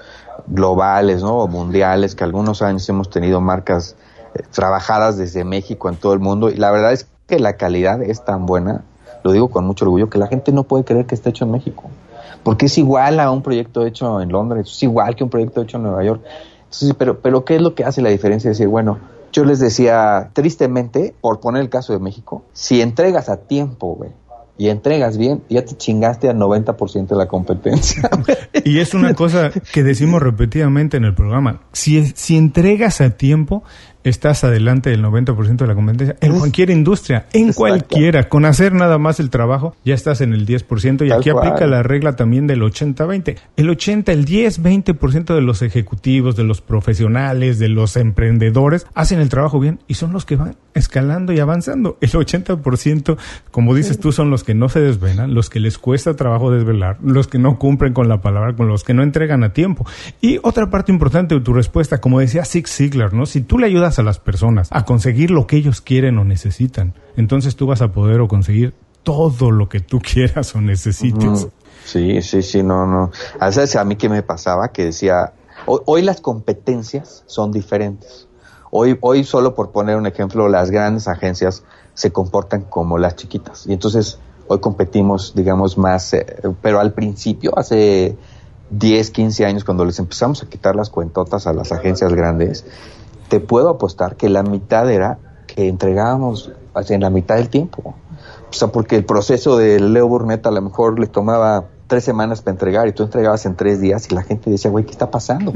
[0.48, 1.38] globales, ¿no?
[1.38, 3.96] O mundiales, que algunos años hemos tenido marcas
[4.52, 8.24] trabajadas desde México en todo el mundo y la verdad es que la calidad es
[8.24, 8.84] tan buena,
[9.24, 11.52] lo digo con mucho orgullo, que la gente no puede creer que esté hecho en
[11.52, 11.84] México,
[12.44, 15.78] porque es igual a un proyecto hecho en Londres, es igual que un proyecto hecho
[15.78, 16.22] en Nueva York.
[16.98, 18.50] pero, pero ¿qué es lo que hace la diferencia?
[18.50, 19.00] Decir, bueno,
[19.34, 24.12] yo les decía, tristemente, por poner el caso de México, si entregas a tiempo, güey,
[24.58, 28.10] y entregas bien, ya te chingaste al 90% de la competencia.
[28.66, 31.62] y es una cosa que decimos repetidamente en el programa.
[31.74, 33.64] Si, si entregas a tiempo,
[34.10, 38.30] estás adelante del 90% de la competencia en cualquier industria, en cualquiera.
[38.30, 41.08] Con hacer nada más el trabajo, ya estás en el 10%.
[41.08, 43.38] Y aquí aplica la regla también del 80-20.
[43.56, 49.20] El 80, el 10, 20% de los ejecutivos, de los profesionales, de los emprendedores, hacen
[49.20, 51.98] el trabajo bien y son los que van escalando y avanzando.
[52.02, 53.18] El 80%,
[53.52, 56.98] como dices tú, son los que no se desvelan, los que les cuesta trabajo desvelar,
[57.02, 59.86] los que no cumplen con la palabra, con los que no entregan a tiempo.
[60.22, 63.26] Y otra parte importante de tu respuesta, como decía Zig Ziglar, ¿no?
[63.26, 66.94] Si tú le ayudas a las personas a conseguir lo que ellos quieren o necesitan,
[67.16, 71.48] entonces tú vas a poder o conseguir todo lo que tú quieras o necesites.
[71.86, 73.12] Sí, sí, sí, no, no.
[73.40, 75.34] A veces a mí que me pasaba que decía,
[75.66, 78.28] hoy, las competencias son diferentes.
[78.72, 83.66] Hoy, hoy solo por poner un ejemplo, las grandes agencias se comportan como las chiquitas.
[83.68, 86.26] Y entonces hoy competimos, digamos, más, eh,
[86.62, 88.18] pero al principio, hace
[88.70, 92.66] 10, 15 años, cuando les empezamos a quitar las cuentotas a las agencias grandes,
[93.30, 96.52] te puedo apostar que la mitad era que entregábamos
[96.90, 97.96] en la mitad del tiempo.
[98.50, 102.42] O sea, porque el proceso de Leo Burnett a lo mejor le tomaba tres semanas
[102.42, 105.10] para entregar y tú entregabas en tres días y la gente decía, güey, ¿qué está
[105.10, 105.54] pasando?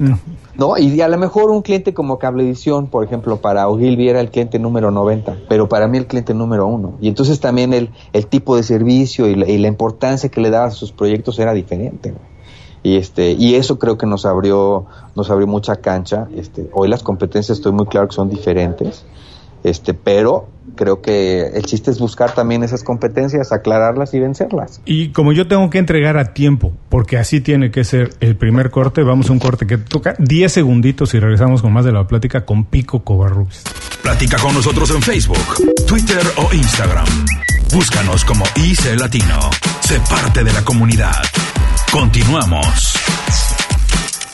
[0.55, 0.77] ¿No?
[0.77, 4.57] Y a lo mejor un cliente como Cablevisión, por ejemplo, para Ogilvy era el cliente
[4.57, 6.95] número 90, pero para mí el cliente número uno.
[7.01, 10.49] Y entonces también el, el tipo de servicio y la, y la importancia que le
[10.49, 12.13] daba a sus proyectos era diferente
[12.83, 17.03] y este y eso creo que nos abrió nos abrió mucha cancha este hoy las
[17.03, 19.05] competencias estoy muy claro que son diferentes
[19.63, 24.81] Este, pero creo que el chiste es buscar también esas competencias, aclararlas y vencerlas.
[24.85, 28.71] Y como yo tengo que entregar a tiempo, porque así tiene que ser el primer
[28.71, 32.07] corte, vamos a un corte que toca 10 segunditos y regresamos con más de la
[32.07, 33.63] plática con Pico Covarrubias.
[34.01, 35.37] Platica con nosotros en Facebook,
[35.87, 37.05] Twitter o Instagram.
[37.73, 39.39] Búscanos como IC Latino.
[39.81, 41.21] Sé parte de la comunidad.
[41.91, 42.93] Continuamos.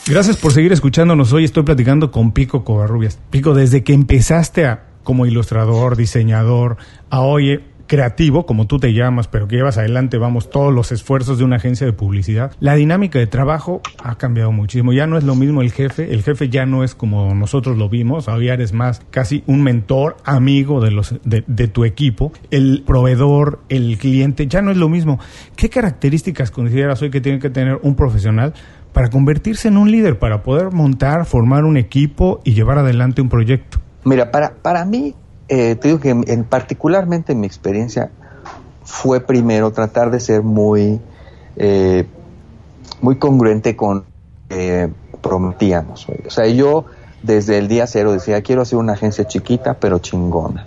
[0.06, 1.32] Gracias por seguir escuchándonos.
[1.32, 3.18] Hoy estoy platicando con Pico Covarrubias.
[3.30, 6.76] Pico, desde que empezaste a como ilustrador, diseñador,
[7.10, 11.38] a hoy creativo, como tú te llamas, pero que llevas adelante, vamos, todos los esfuerzos
[11.38, 14.92] de una agencia de publicidad, la dinámica de trabajo ha cambiado muchísimo.
[14.92, 17.88] Ya no es lo mismo el jefe, el jefe ya no es como nosotros lo
[17.88, 23.60] vimos, ahora eres más casi un mentor, amigo de, los, de, tu equipo, el proveedor,
[23.68, 25.18] el cliente, ya no es lo mismo.
[25.56, 28.54] ¿Qué características consideras hoy que tiene que tener un profesional?
[28.92, 33.28] para convertirse en un líder, para poder montar, formar un equipo y llevar adelante un
[33.28, 33.78] proyecto?
[34.04, 35.14] Mira, para, para mí,
[35.48, 38.10] eh, te digo que en, particularmente en mi experiencia
[38.84, 41.00] fue primero tratar de ser muy,
[41.56, 42.06] eh,
[43.00, 44.04] muy congruente con
[44.50, 44.88] eh,
[45.20, 46.06] prometíamos.
[46.26, 46.86] O sea, yo
[47.22, 50.66] desde el día cero decía, quiero hacer una agencia chiquita pero chingona.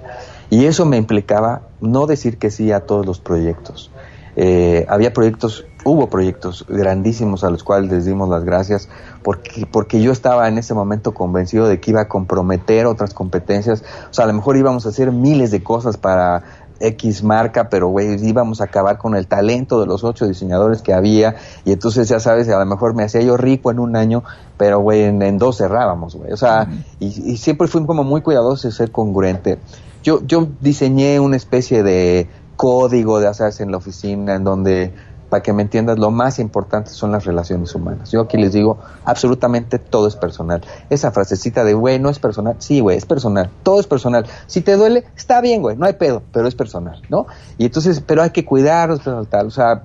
[0.49, 3.89] Y eso me implicaba no decir que sí a todos los proyectos.
[4.35, 8.87] Eh, había proyectos hubo proyectos grandísimos a los cuales les dimos las gracias
[9.23, 13.83] porque, porque yo estaba en ese momento convencido de que iba a comprometer otras competencias.
[14.09, 16.43] O sea, a lo mejor íbamos a hacer miles de cosas para
[16.79, 20.93] X marca, pero güey, íbamos a acabar con el talento de los ocho diseñadores que
[20.93, 24.23] había y entonces ya sabes, a lo mejor me hacía yo rico en un año,
[24.57, 26.31] pero güey, en, dos cerrábamos, güey.
[26.31, 26.67] O sea,
[26.99, 29.59] y, y, siempre fui como muy cuidadoso de ser congruente.
[30.03, 32.27] Yo, yo diseñé una especie de
[32.61, 34.93] código de hacerse en la oficina en donde
[35.29, 38.11] para que me entiendas, lo más importante son las relaciones humanas.
[38.11, 40.61] Yo aquí les digo, absolutamente todo es personal.
[40.91, 42.57] Esa frasecita de, güey, no es personal.
[42.59, 43.49] Sí, güey, es personal.
[43.63, 44.27] Todo es personal.
[44.45, 47.25] Si te duele, está bien, güey, no hay pedo, pero es personal, ¿no?
[47.57, 49.47] Y entonces, pero hay que cuidarnos, tal.
[49.47, 49.81] O sea,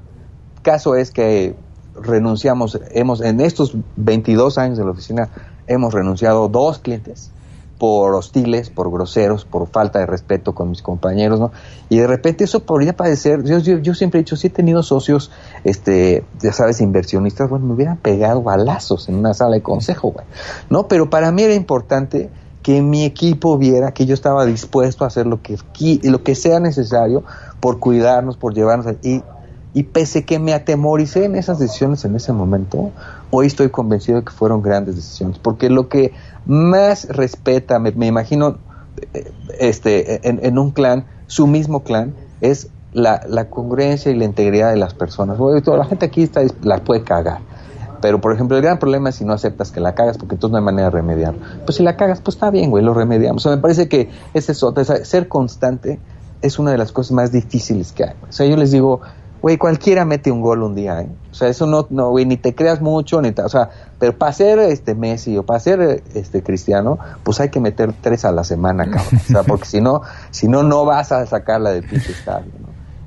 [0.61, 1.57] caso es que
[1.95, 5.31] renunciamos, hemos, en estos 22 años de la oficina,
[5.67, 7.31] hemos renunciado dos clientes
[7.79, 11.53] por hostiles, por groseros, por falta de respeto con mis compañeros, ¿no?
[11.89, 15.31] Y de repente eso podría parecer, yo, yo, siempre he dicho, si he tenido socios,
[15.65, 20.27] este, ya sabes, inversionistas, bueno, me hubieran pegado balazos en una sala de consejo, güey,
[20.71, 20.89] ¿no?
[20.89, 22.31] Pero para mí era importante
[22.63, 25.57] que mi equipo viera que yo estaba dispuesto a hacer lo que,
[26.03, 27.23] lo que sea necesario
[27.61, 29.23] por cuidarnos, por llevarnos, y
[29.77, 32.93] y pese que me atemoricé en esas decisiones en ese momento,
[33.31, 36.13] hoy estoy convencido de que fueron grandes decisiones, porque lo que
[36.47, 38.59] más respeta, me, imagino,
[39.13, 44.77] eh, este, en, un clan, su mismo clan, es la, congruencia y la integridad de
[44.77, 45.39] las personas.
[45.39, 47.41] la gente aquí está, la puede cagar.
[48.01, 50.53] Pero, por ejemplo, el gran problema es si no aceptas que la cagas, porque entonces
[50.53, 51.35] no hay manera de remediar.
[51.65, 53.45] Pues si la cagas, pues está bien, güey, lo remediamos.
[53.45, 55.99] O sea, me parece que ese es ser constante
[56.43, 58.15] es una de las cosas más difíciles que hay.
[58.29, 59.01] O sea, yo les digo,
[59.43, 61.09] güey, cualquiera mete un gol un día, ¿eh?
[61.31, 64.33] O sea, eso no, no, güey, ni te creas mucho, ni o sea, pero para
[64.33, 68.45] ser este Messi o para ser este Cristiano, pues hay que meter tres a la
[68.45, 69.21] semana, cabrón.
[69.23, 72.53] O sea, porque si no, si no, no vas a sacarla del pinche estadio.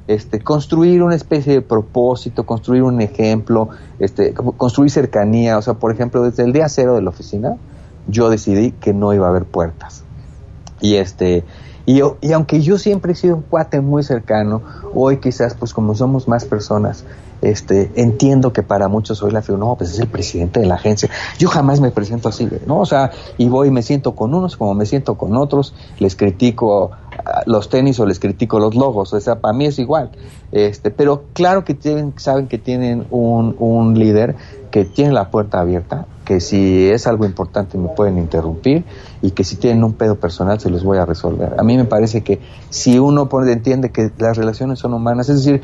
[0.07, 5.91] Este, construir una especie de propósito, construir un ejemplo, este, construir cercanía, o sea, por
[5.91, 7.57] ejemplo, desde el día cero de la oficina,
[8.07, 10.03] yo decidí que no iba a haber puertas.
[10.81, 11.43] Y este,
[11.91, 14.61] y, aunque yo siempre he sido un cuate muy cercano,
[14.93, 17.03] hoy quizás pues como somos más personas,
[17.41, 20.75] este, entiendo que para muchos soy la figura, no, pues es el presidente de la
[20.75, 21.09] agencia.
[21.39, 22.79] Yo jamás me presento así, ¿no?
[22.81, 26.15] O sea, y voy y me siento con unos como me siento con otros, les
[26.15, 26.91] critico
[27.47, 30.11] los tenis o les critico los logos, o sea, para mí es igual.
[30.51, 34.35] Este, pero claro que tienen, saben que tienen un, un líder
[34.71, 38.85] que tiene la puerta abierta, que si es algo importante me pueden interrumpir
[39.21, 41.55] y que si tienen un pedo personal se los voy a resolver.
[41.57, 45.61] A mí me parece que si uno entiende que las relaciones son humanas, es decir,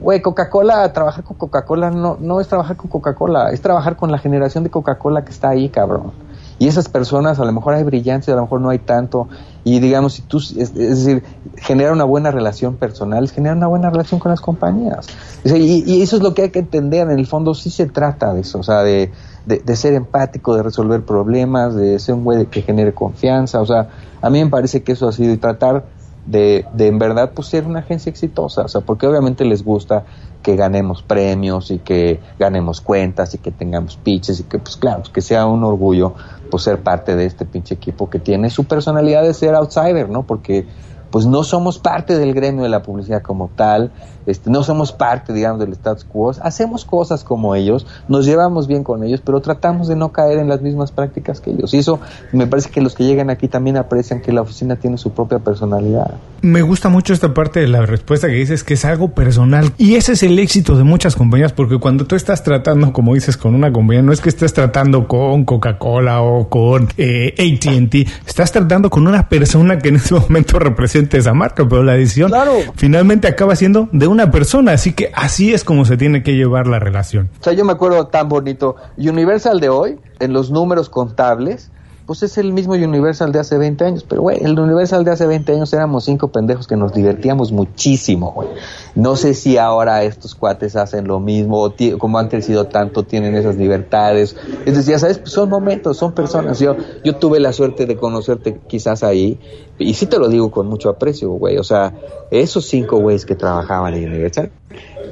[0.00, 4.18] güey, Coca-Cola, trabajar con Coca-Cola no, no es trabajar con Coca-Cola, es trabajar con la
[4.18, 6.12] generación de Coca-Cola que está ahí, cabrón.
[6.58, 9.28] Y esas personas, a lo mejor hay brillantes, a lo mejor no hay tanto.
[9.64, 11.22] Y digamos, si tú, es, decir,
[11.56, 15.06] genera una buena relación personal, es generar una buena relación con las compañías.
[15.44, 18.40] y, eso es lo que hay que entender, en el fondo sí se trata de
[18.40, 19.12] eso, o sea, de,
[19.46, 23.60] de, ser empático, de resolver problemas, de ser un güey que genere confianza.
[23.60, 23.88] O sea,
[24.20, 25.84] a mí me parece que eso ha sido y tratar
[26.30, 28.62] de, de en verdad pues ser una agencia exitosa.
[28.62, 30.04] O sea, porque obviamente les gusta
[30.42, 35.02] que ganemos premios y que ganemos cuentas y que tengamos pitches y que pues claro,
[35.12, 36.14] que sea un orgullo
[36.50, 40.24] pues ser parte de este pinche equipo que tiene su personalidad de ser outsider, ¿no?
[40.24, 40.66] Porque
[41.10, 43.92] pues no somos parte del gremio de la publicidad como tal,
[44.28, 48.84] este, no somos parte, digamos, del status quo, hacemos cosas como ellos, nos llevamos bien
[48.84, 51.72] con ellos, pero tratamos de no caer en las mismas prácticas que ellos.
[51.74, 52.00] Y eso
[52.32, 55.38] me parece que los que llegan aquí también aprecian que la oficina tiene su propia
[55.38, 56.14] personalidad.
[56.40, 59.72] Me gusta mucho esta parte de la respuesta que dices que es algo personal.
[59.76, 63.36] Y ese es el éxito de muchas compañías, porque cuando tú estás tratando, como dices,
[63.36, 68.52] con una compañía, no es que estés tratando con Coca-Cola o con eh, ATT, estás
[68.52, 72.30] tratando con una persona que en ese momento representa esa marca, pero la decisión
[72.76, 76.66] finalmente acaba siendo de una persona, así que así es como se tiene que llevar
[76.66, 77.30] la relación.
[77.40, 81.70] O sea, yo me acuerdo tan bonito, Universal de hoy, en los números contables,
[82.08, 84.06] pues es el mismo Universal de hace 20 años.
[84.08, 88.32] Pero, güey, el Universal de hace 20 años éramos cinco pendejos que nos divertíamos muchísimo,
[88.32, 88.48] güey.
[88.94, 93.34] No sé si ahora estos cuates hacen lo mismo, o como han crecido tanto, tienen
[93.34, 94.36] esas libertades.
[94.64, 95.18] Es decir, ¿sabes?
[95.18, 96.58] Pues son momentos, son personas.
[96.60, 99.38] Yo, yo tuve la suerte de conocerte quizás ahí,
[99.78, 101.58] y sí te lo digo con mucho aprecio, güey.
[101.58, 101.92] O sea,
[102.30, 104.50] esos cinco güeyes que trabajaban en Universal,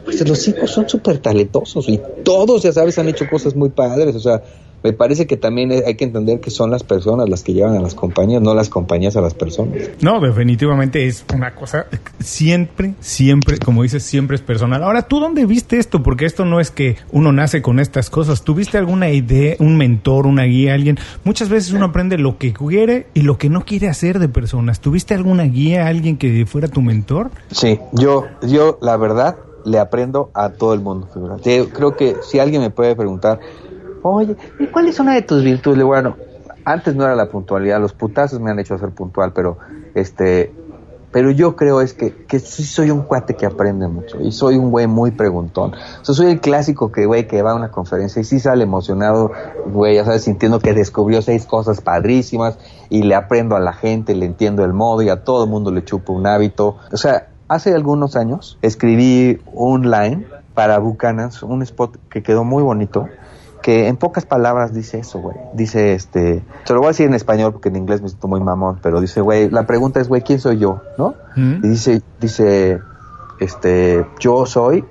[0.06, 4.16] pues los cinco son súper talentosos, y todos, ya sabes, han hecho cosas muy padres.
[4.16, 4.42] O sea,
[4.86, 7.80] me parece que también hay que entender que son las personas las que llevan a
[7.80, 9.74] las compañías, no las compañías a las personas.
[10.00, 11.86] No, definitivamente es una cosa
[12.20, 14.84] siempre, siempre, como dices, siempre es personal.
[14.84, 16.04] Ahora, ¿tú dónde viste esto?
[16.04, 18.42] Porque esto no es que uno nace con estas cosas.
[18.42, 21.00] ¿Tuviste alguna idea, un mentor, una guía, alguien?
[21.24, 24.78] Muchas veces uno aprende lo que quiere y lo que no quiere hacer de personas.
[24.78, 27.32] ¿Tuviste alguna guía, alguien que fuera tu mentor?
[27.50, 31.08] Sí, yo, yo, la verdad, le aprendo a todo el mundo.
[31.42, 33.40] Creo que si alguien me puede preguntar,
[34.10, 35.84] oye, ¿y cuál es una de tus virtudes?
[35.84, 36.16] Bueno,
[36.64, 39.58] antes no era la puntualidad, los putazos me han hecho ser puntual, pero
[39.94, 40.52] este,
[41.16, 44.56] pero yo creo es que, que sí soy un cuate que aprende mucho y soy
[44.56, 45.72] un güey muy preguntón.
[45.74, 48.64] O sea, soy el clásico que güey que va a una conferencia y sí sale
[48.64, 49.30] emocionado,
[49.66, 52.58] güey, ya sabes, sintiendo que descubrió seis cosas padrísimas
[52.90, 55.70] y le aprendo a la gente, le entiendo el modo y a todo el mundo
[55.70, 56.76] le chupo un hábito.
[56.92, 62.62] O sea, hace algunos años escribí un line para Bucanas, un spot que quedó muy
[62.62, 63.08] bonito
[63.62, 65.36] que en pocas palabras dice eso, güey.
[65.54, 68.40] Dice, este, se lo voy a decir en español porque en inglés me siento muy
[68.40, 70.82] mamón, pero dice, güey, la pregunta es, güey, ¿quién soy yo?
[70.98, 71.14] ¿No?
[71.36, 72.80] Y dice, dice,
[73.40, 74.84] este, yo soy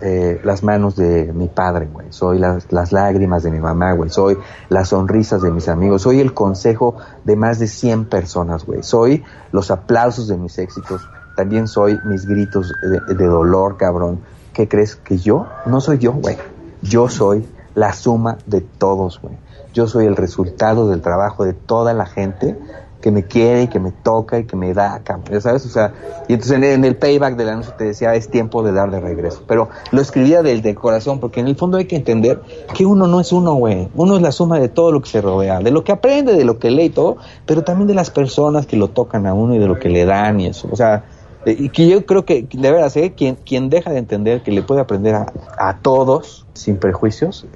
[0.00, 2.06] eh, las manos de mi padre, güey.
[2.10, 4.08] Soy las, las lágrimas de mi mamá, güey.
[4.08, 4.38] Soy
[4.70, 6.02] las sonrisas de mis amigos.
[6.02, 8.82] Soy el consejo de más de 100 personas, güey.
[8.82, 9.22] Soy
[9.52, 11.06] los aplausos de mis éxitos.
[11.36, 14.20] También soy mis gritos de, de dolor, cabrón.
[14.54, 14.96] ¿Qué crees?
[14.96, 15.46] ¿Que yo?
[15.66, 16.38] No soy yo, güey.
[16.82, 19.34] Yo soy la suma de todos, güey.
[19.72, 22.56] Yo soy el resultado del trabajo de toda la gente
[23.00, 25.92] que me quiere y que me toca y que me da, ya sabes, o sea,
[26.28, 29.42] y entonces en el, payback de la noche te decía, es tiempo de darle regreso,
[29.46, 32.42] pero lo escribía del, del corazón, porque en el fondo hay que entender
[32.74, 35.20] que uno no es uno, güey, uno es la suma de todo lo que se
[35.20, 38.10] rodea, de lo que aprende, de lo que lee y todo, pero también de las
[38.10, 40.76] personas que lo tocan a uno y de lo que le dan y eso, o
[40.76, 41.04] sea,
[41.46, 43.14] y que yo creo que de veras, ¿eh?
[43.16, 45.26] quien, quien deja de entender que le puede aprender a,
[45.58, 47.46] a todos sin prejuicios,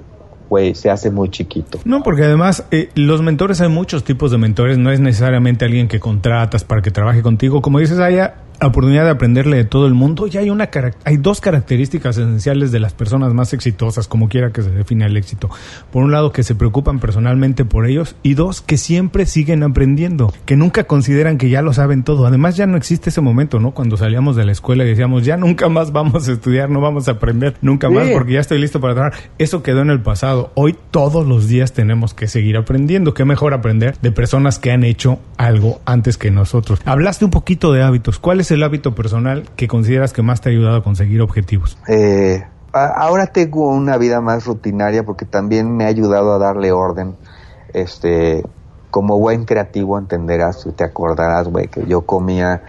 [0.49, 1.79] güey, se hace muy chiquito.
[1.85, 5.87] No, porque además eh, los mentores hay muchos tipos de mentores, no es necesariamente alguien
[5.87, 7.61] que contratas para que trabaje contigo.
[7.61, 10.69] Como dices, allá oportunidad de aprenderle de todo el mundo y hay una
[11.03, 15.17] hay dos características esenciales de las personas más exitosas, como quiera que se define el
[15.17, 15.49] éxito.
[15.91, 20.33] Por un lado, que se preocupan personalmente por ellos y dos, que siempre siguen aprendiendo,
[20.45, 22.25] que nunca consideran que ya lo saben todo.
[22.25, 23.71] Además, ya no existe ese momento, ¿no?
[23.71, 27.07] Cuando salíamos de la escuela y decíamos, ya nunca más vamos a estudiar, no vamos
[27.07, 29.19] a aprender nunca más porque ya estoy listo para trabajar.
[29.37, 30.51] Eso quedó en el pasado.
[30.55, 33.13] Hoy todos los días tenemos que seguir aprendiendo.
[33.13, 36.79] Qué mejor aprender de personas que han hecho algo antes que nosotros.
[36.85, 38.19] Hablaste un poquito de hábitos.
[38.19, 41.77] ¿Cuáles es el hábito personal que consideras que más te ha ayudado a conseguir objetivos?
[41.87, 47.15] Eh, ahora tengo una vida más rutinaria porque también me ha ayudado a darle orden.
[47.73, 48.43] Este,
[48.91, 52.61] como buen creativo entenderás, te acordarás, güey, que yo comía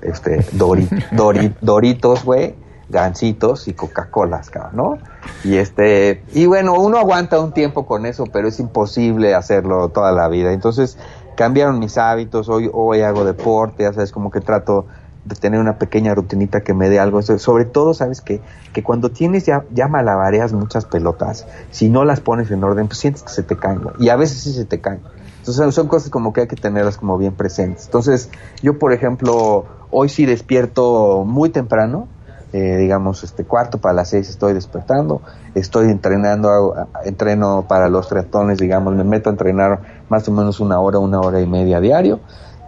[0.00, 0.46] este
[1.60, 2.54] Doritos, güey,
[2.88, 4.96] gancitos y Coca-Colas, ¿no?
[5.44, 10.10] Y este, y bueno, uno aguanta un tiempo con eso, pero es imposible hacerlo toda
[10.12, 10.52] la vida.
[10.52, 10.96] Entonces,
[11.36, 14.86] cambiaron mis hábitos, hoy, hoy hago deporte, ya sabes, como que trato
[15.24, 17.20] de tener una pequeña rutinita que me dé algo.
[17.22, 18.40] Sobre todo, sabes que,
[18.72, 22.98] que cuando tienes ya, ya malabareas muchas pelotas, si no las pones en orden, pues
[22.98, 25.00] sientes que se te caen, y a veces sí se te caen.
[25.38, 27.86] Entonces son cosas como que hay que tenerlas como bien presentes.
[27.86, 28.30] Entonces,
[28.62, 32.08] yo por ejemplo, hoy sí despierto muy temprano,
[32.52, 35.20] eh, digamos, este cuarto para las seis estoy despertando,
[35.54, 40.80] estoy entrenando, entreno para los triatones, digamos, me meto a entrenar más o menos una
[40.80, 42.20] hora, una hora y media diario,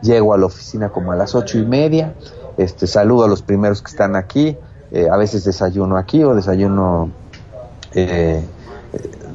[0.02, 2.14] llego a la oficina como a las ocho y media,
[2.62, 4.56] este, saludo a los primeros que están aquí,
[4.92, 7.10] eh, a veces desayuno aquí o desayuno,
[7.94, 8.42] eh,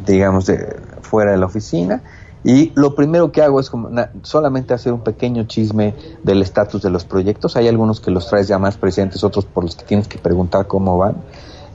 [0.06, 2.04] digamos, de, fuera de la oficina.
[2.44, 3.90] Y lo primero que hago es como
[4.22, 7.56] solamente hacer un pequeño chisme del estatus de los proyectos.
[7.56, 10.68] Hay algunos que los traes ya más presentes, otros por los que tienes que preguntar
[10.68, 11.16] cómo van.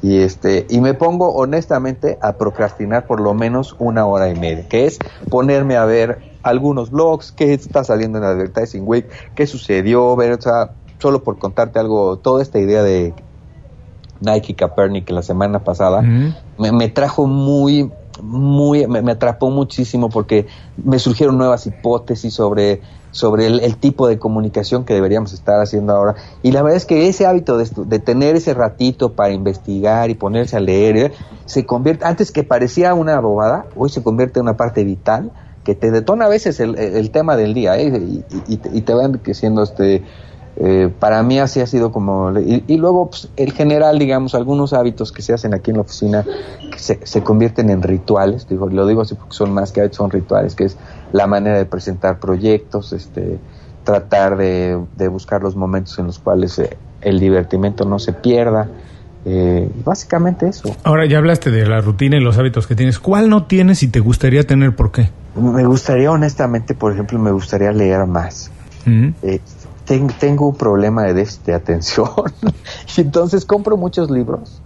[0.02, 4.68] Y este, y me pongo honestamente a procrastinar por lo menos una hora y media,
[4.68, 4.98] que es
[5.28, 10.40] ponerme a ver algunos blogs, qué está saliendo en Advertising Week, qué sucedió, ver, o
[10.40, 10.70] sea,
[11.00, 13.14] solo por contarte algo, toda esta idea de
[14.20, 17.90] Nike Capernic la semana pasada, me, me, trajo muy,
[18.22, 20.46] muy, me, atrapó muchísimo porque
[20.76, 22.82] me surgieron nuevas hipótesis sobre,
[23.12, 26.16] sobre el, tipo de comunicación que deberíamos estar haciendo ahora.
[26.42, 30.14] Y la verdad es que ese hábito de, de tener ese ratito para investigar y
[30.14, 31.12] ponerse a leer, eh,
[31.46, 35.32] se convierte, antes que parecía una bobada, hoy se convierte en una parte vital
[35.64, 39.04] que te detona a veces el, el tema del día eh, y, y, te va
[39.04, 40.02] enriqueciendo este
[40.62, 42.38] eh, para mí así ha sido como...
[42.38, 46.26] Y, luego, pues, el general, digamos, algunos hábitos que se hacen aquí en la oficina
[46.70, 49.96] que se, se convierten en rituales, digo, lo digo así porque son más que hábitos,
[49.96, 50.76] son rituales, que es
[51.12, 53.38] la manera de presentar proyectos, este,
[53.84, 54.78] tratar de,
[55.10, 58.68] buscar los momentos en los cuales eh, el divertimento no se pierda.
[59.24, 60.76] Eh, básicamente eso.
[60.82, 62.98] Ahora ya hablaste de la rutina y los hábitos que tienes.
[62.98, 64.76] ¿Cuál no tienes y te gustaría tener?
[64.76, 65.08] ¿Por qué?
[65.36, 68.50] Me gustaría, honestamente, por ejemplo, me gustaría leer más
[69.98, 72.08] tengo un problema de déficit de atención.
[72.96, 74.60] y entonces compro muchos libros.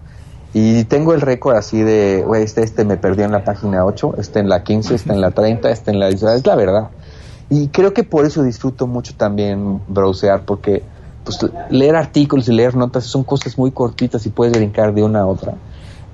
[0.52, 4.14] Y tengo el récord así de, güey, este, este me perdió en la página 8,
[4.18, 6.22] este en la 15, este en la 30, este en la 10.
[6.22, 6.90] Es la verdad.
[7.50, 10.82] Y creo que por eso disfruto mucho también browsear, porque
[11.24, 11.38] pues,
[11.70, 15.26] leer artículos y leer notas son cosas muy cortitas y puedes brincar de una a
[15.26, 15.54] otra.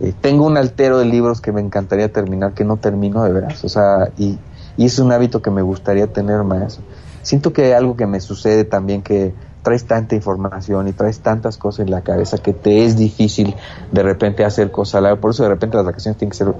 [0.00, 3.62] Eh, tengo un altero de libros que me encantaría terminar, que no termino de veras.
[3.64, 4.38] O sea, y,
[4.78, 6.80] y es un hábito que me gustaría tener más
[7.22, 11.58] siento que hay algo que me sucede también que traes tanta información y traes tantas
[11.58, 13.54] cosas en la cabeza que te es difícil
[13.92, 15.02] de repente hacer cosas.
[15.18, 16.54] Por eso de repente las vacaciones tienen que ser,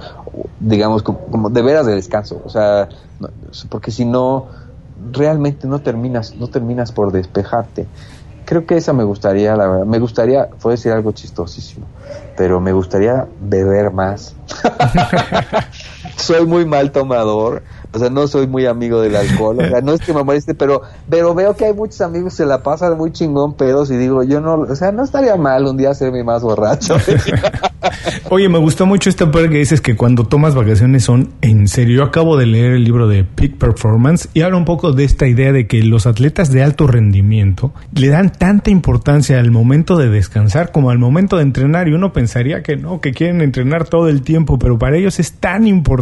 [0.58, 2.42] digamos, como, de veras de descanso.
[2.44, 2.88] O sea,
[3.68, 4.46] porque si no,
[5.12, 7.86] realmente no terminas, no terminas por despejarte.
[8.44, 9.86] Creo que esa me gustaría, la verdad.
[9.86, 11.86] Me gustaría, puede decir algo chistosísimo,
[12.36, 14.34] pero me gustaría beber más.
[16.16, 19.58] Soy muy mal tomador o sea, no soy muy amigo del alcohol.
[19.61, 22.36] O sea, no es que me moleste, pero, pero veo que hay muchos amigos que
[22.38, 25.66] se la pasan muy chingón pedos y digo, yo no, o sea, no estaría mal
[25.66, 26.96] un día hacerme más borracho.
[28.30, 31.96] Oye, me gustó mucho esta parte que dices que cuando tomas vacaciones son en serio.
[31.96, 35.26] Yo acabo de leer el libro de Peak Performance y habla un poco de esta
[35.26, 40.08] idea de que los atletas de alto rendimiento le dan tanta importancia al momento de
[40.08, 44.08] descansar como al momento de entrenar y uno pensaría que no, que quieren entrenar todo
[44.08, 45.99] el tiempo, pero para ellos es tan importante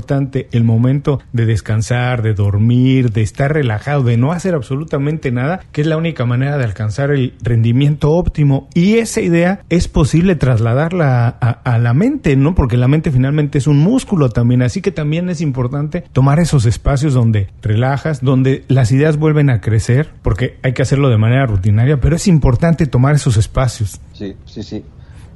[0.53, 5.81] el momento de descansar de dormir, de estar relajado, de no hacer absolutamente nada, que
[5.81, 8.69] es la única manera de alcanzar el rendimiento óptimo.
[8.75, 12.55] Y esa idea es posible trasladarla a, la mente, ¿no?
[12.55, 16.67] Porque la mente finalmente es un músculo también, así que también es importante tomar esos
[16.67, 21.47] espacios donde relajas, donde las ideas vuelven a crecer, porque hay que hacerlo de manera
[21.47, 24.01] rutinaria, pero es importante tomar esos espacios.
[24.13, 24.85] Sí, sí, sí,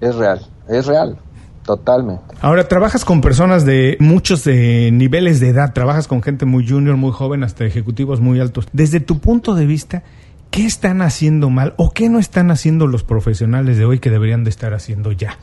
[0.00, 1.16] es real, es real.
[1.64, 2.22] Totalmente.
[2.40, 6.96] Ahora, trabajas con personas de muchos de niveles de edad, trabajas con gente muy junior,
[6.96, 8.66] muy joven, hasta ejecutivos muy altos.
[8.72, 10.02] Desde tu punto de vista,
[10.50, 14.42] ¿qué están haciendo mal o qué no están haciendo los profesionales de hoy que deberían
[14.44, 15.38] de estar haciendo ya?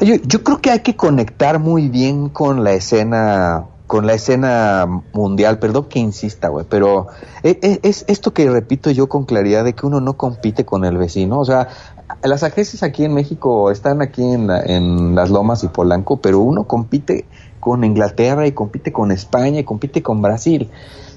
[0.00, 4.86] Yo, yo creo que hay que conectar muy bien con la escena con la escena
[5.12, 7.08] mundial, perdón que insista, güey, pero
[7.42, 10.86] es, e, es, esto que repito yo con claridad de que uno no compite con
[10.86, 11.68] el vecino, o sea,
[12.22, 16.64] las agencias aquí en México están aquí en, en las Lomas y Polanco, pero uno
[16.64, 17.24] compite
[17.60, 20.70] con Inglaterra y compite con España y compite con Brasil.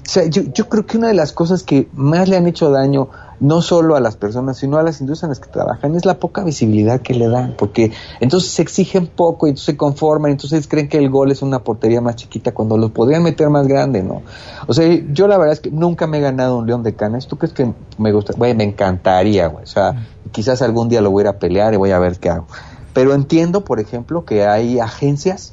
[0.06, 2.70] O sea, yo, yo creo que una de las cosas que más le han hecho
[2.70, 3.08] daño
[3.40, 6.18] no solo a las personas, sino a las industrias en las que trabajan, es la
[6.18, 10.66] poca visibilidad que le dan, porque entonces se exigen poco y entonces se conforman, entonces
[10.68, 14.02] creen que el gol es una portería más chiquita cuando lo podrían meter más grande,
[14.02, 14.22] ¿no?
[14.66, 17.26] O sea, yo la verdad es que nunca me he ganado un león de canas,
[17.26, 18.32] ¿tú crees que me gusta?
[18.36, 21.74] Güey, me encantaría, güey, o sea, quizás algún día lo voy a ir a pelear
[21.74, 22.46] y voy a ver qué hago.
[22.94, 25.52] Pero entiendo, por ejemplo, que hay agencias,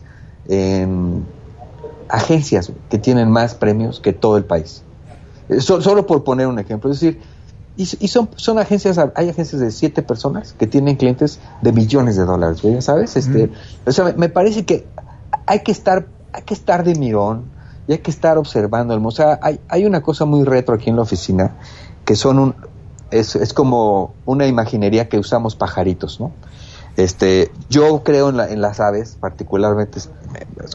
[2.14, 4.84] agencias que tienen más premios que todo el país.
[5.50, 7.20] Eh, solo por poner un ejemplo, es decir,
[7.76, 12.24] y, son, son agencias, hay agencias de siete personas que tienen clientes de millones de
[12.24, 13.18] dólares, ¿ya sabes?
[13.18, 13.50] Este,
[13.84, 14.86] O sea, me, parece que
[15.48, 17.46] hay que estar, hay que estar de mirón
[17.88, 18.96] y hay que estar observando.
[19.04, 21.56] O sea, hay, hay una cosa muy retro aquí en la oficina
[22.06, 22.56] que son un,
[23.10, 26.32] es, es como una imaginería que usamos pajaritos, ¿no?
[26.96, 30.10] Este, yo creo en, en las aves, particularmente es,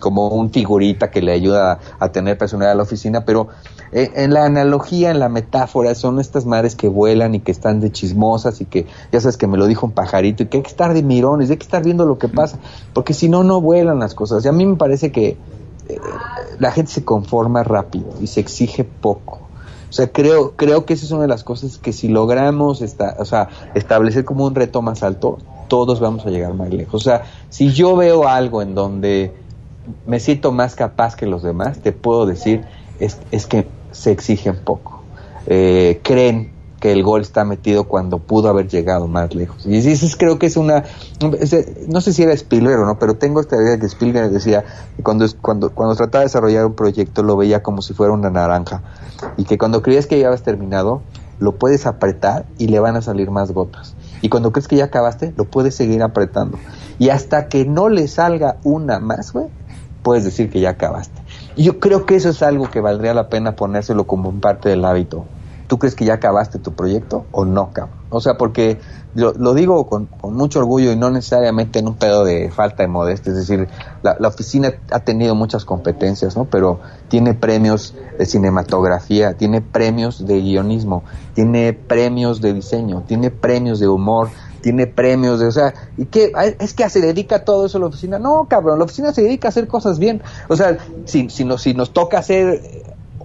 [0.00, 3.48] como un figurita que le ayuda a, tener personalidad a la oficina, pero
[3.92, 7.80] eh, en la analogía, en la metáfora, son estas madres que vuelan y que están
[7.80, 10.62] de chismosas y que, ya sabes que me lo dijo un pajarito, y que hay
[10.64, 12.58] que estar de mirones, hay que estar viendo lo que pasa,
[12.94, 14.44] porque si no, no vuelan las cosas.
[14.44, 15.36] Y a mí me parece que
[15.88, 16.00] eh,
[16.58, 19.40] la gente se conforma rápido y se exige poco.
[19.88, 23.16] O sea, creo, creo que esa es una de las cosas que si logramos esta,
[23.18, 25.38] o sea, establecer como un reto más alto,
[25.68, 26.94] todos vamos a llegar más lejos.
[26.94, 29.32] O sea, si yo veo algo en donde
[30.06, 32.64] me siento más capaz que los demás, te puedo decir,
[33.00, 35.02] es, es que se exigen poco.
[35.46, 39.66] Eh, creen que el gol está metido cuando pudo haber llegado más lejos.
[39.66, 40.84] Y eso creo que es una,
[41.88, 44.64] no sé si era Spielberg o no, pero tengo esta idea de que Spielberg decía
[44.96, 48.30] que cuando, cuando, cuando trataba de desarrollar un proyecto lo veía como si fuera una
[48.30, 48.82] naranja
[49.36, 51.02] y que cuando creías que ya habías terminado,
[51.40, 53.94] lo puedes apretar y le van a salir más gotas.
[54.22, 56.58] Y cuando crees que ya acabaste, lo puedes seguir apretando.
[56.98, 59.46] Y hasta que no le salga una más, güey,
[60.02, 61.20] puedes decir que ya acabaste.
[61.56, 64.84] Y yo creo que eso es algo que valdría la pena ponérselo como parte del
[64.84, 65.26] hábito
[65.68, 67.98] ¿tú crees que ya acabaste tu proyecto o no, cabrón?
[68.10, 68.78] O sea, porque
[69.14, 73.30] lo, digo con, mucho orgullo y no necesariamente en un pedo de falta de modestia,
[73.30, 73.68] es decir,
[74.02, 76.46] la, oficina ha tenido muchas competencias, ¿no?
[76.46, 81.04] Pero tiene premios de cinematografía, tiene premios de guionismo,
[81.34, 84.30] tiene premios de diseño, tiene premios de humor,
[84.62, 86.32] tiene premios de, o sea, ¿y qué?
[86.58, 88.18] ¿Es que se dedica todo eso a la oficina?
[88.18, 90.22] No, cabrón, la oficina se dedica a hacer cosas bien.
[90.48, 92.62] O sea, si, si, nos, si nos toca hacer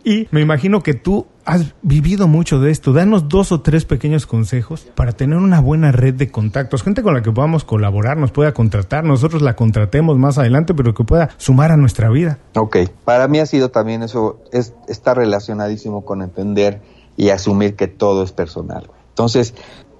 [0.04, 2.92] Y me imagino que tú has vivido mucho de esto.
[2.92, 7.14] Danos dos o tres pequeños consejos para tener una buena red de contactos, gente con
[7.14, 11.30] la que podamos colaborar, nos pueda contratar, nosotros la contratemos más adelante, pero que pueda
[11.36, 12.38] sumar a nuestra vida.
[12.56, 16.80] Ok, para mí ha sido también eso, es, está relacionadísimo con entender
[17.16, 18.90] y asumir que todo es personal.
[19.10, 19.54] Entonces,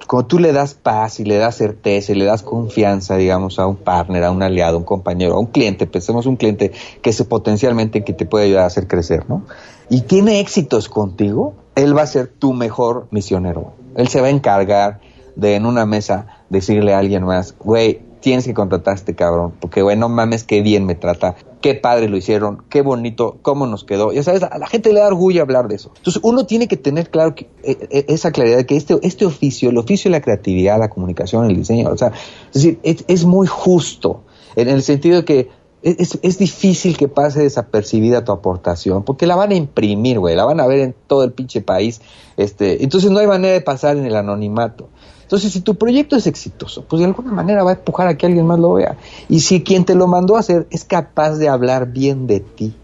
[0.07, 3.67] cuando tú le das paz y le das certeza y le das confianza, digamos, a
[3.67, 7.11] un partner, a un aliado, a un compañero, a un cliente, pensemos un cliente que
[7.11, 9.45] es potencialmente que te puede ayudar a hacer crecer, ¿no?
[9.91, 13.75] Y tiene éxitos contigo, él va a ser tu mejor misionero.
[13.97, 15.01] Él se va a encargar
[15.37, 19.53] de en una mesa decirle a alguien más, güey, tienes que contratar a este cabrón,
[19.61, 23.67] porque güey, no mames qué bien me trata, qué padre lo hicieron, qué bonito, cómo
[23.67, 24.13] nos quedó.
[24.13, 25.93] Ya sabes, a la gente le da orgullo hablar de eso.
[25.99, 29.69] Entonces uno tiene que tener claro eh, eh, esa claridad de que este, este oficio,
[29.69, 32.13] el oficio de la creatividad, la comunicación, el diseño, o sea,
[32.55, 34.23] es decir, es, muy justo,
[34.57, 35.49] en el sentido de que
[35.85, 40.45] es, es, difícil que pase desapercibida tu aportación, porque la van a imprimir, güey, la
[40.45, 42.01] van a ver en todo el pinche país.
[42.39, 44.89] Este, entonces no hay manera de pasar en el anonimato.
[45.23, 48.27] Entonces, si tu proyecto es exitoso, pues de alguna manera va a empujar a que
[48.27, 48.97] alguien más lo vea.
[49.29, 52.75] Y si quien te lo mandó a hacer es capaz de hablar bien de ti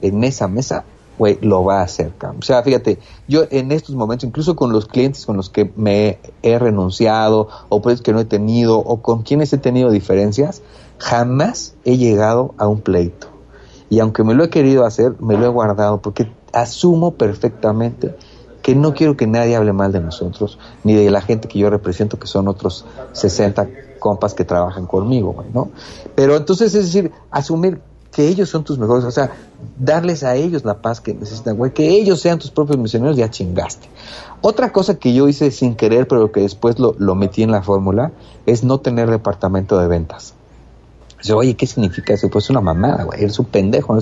[0.00, 0.84] en esa mesa,
[1.18, 2.12] güey, lo va a hacer.
[2.38, 2.98] O sea, fíjate,
[3.28, 7.82] yo en estos momentos, incluso con los clientes con los que me he renunciado, o
[7.82, 10.62] pues que no he tenido, o con quienes he tenido diferencias,
[10.98, 13.28] jamás he llegado a un pleito.
[13.88, 18.16] Y aunque me lo he querido hacer, me lo he guardado porque asumo perfectamente
[18.62, 21.70] que no quiero que nadie hable mal de nosotros, ni de la gente que yo
[21.70, 23.68] represento, que son otros 60
[24.00, 25.70] compas que trabajan conmigo, ¿no?
[26.16, 27.80] Pero entonces es decir, asumir
[28.10, 29.30] que ellos son tus mejores, o sea,
[29.78, 33.88] darles a ellos la paz que necesitan, que ellos sean tus propios misioneros, ya chingaste.
[34.40, 38.12] Otra cosa que yo hice sin querer, pero que después lo metí en la fórmula,
[38.46, 40.34] es no tener departamento de ventas.
[41.34, 42.28] Oye, ¿qué significa eso?
[42.30, 43.98] Pues una mamada, güey, eres un pendejo.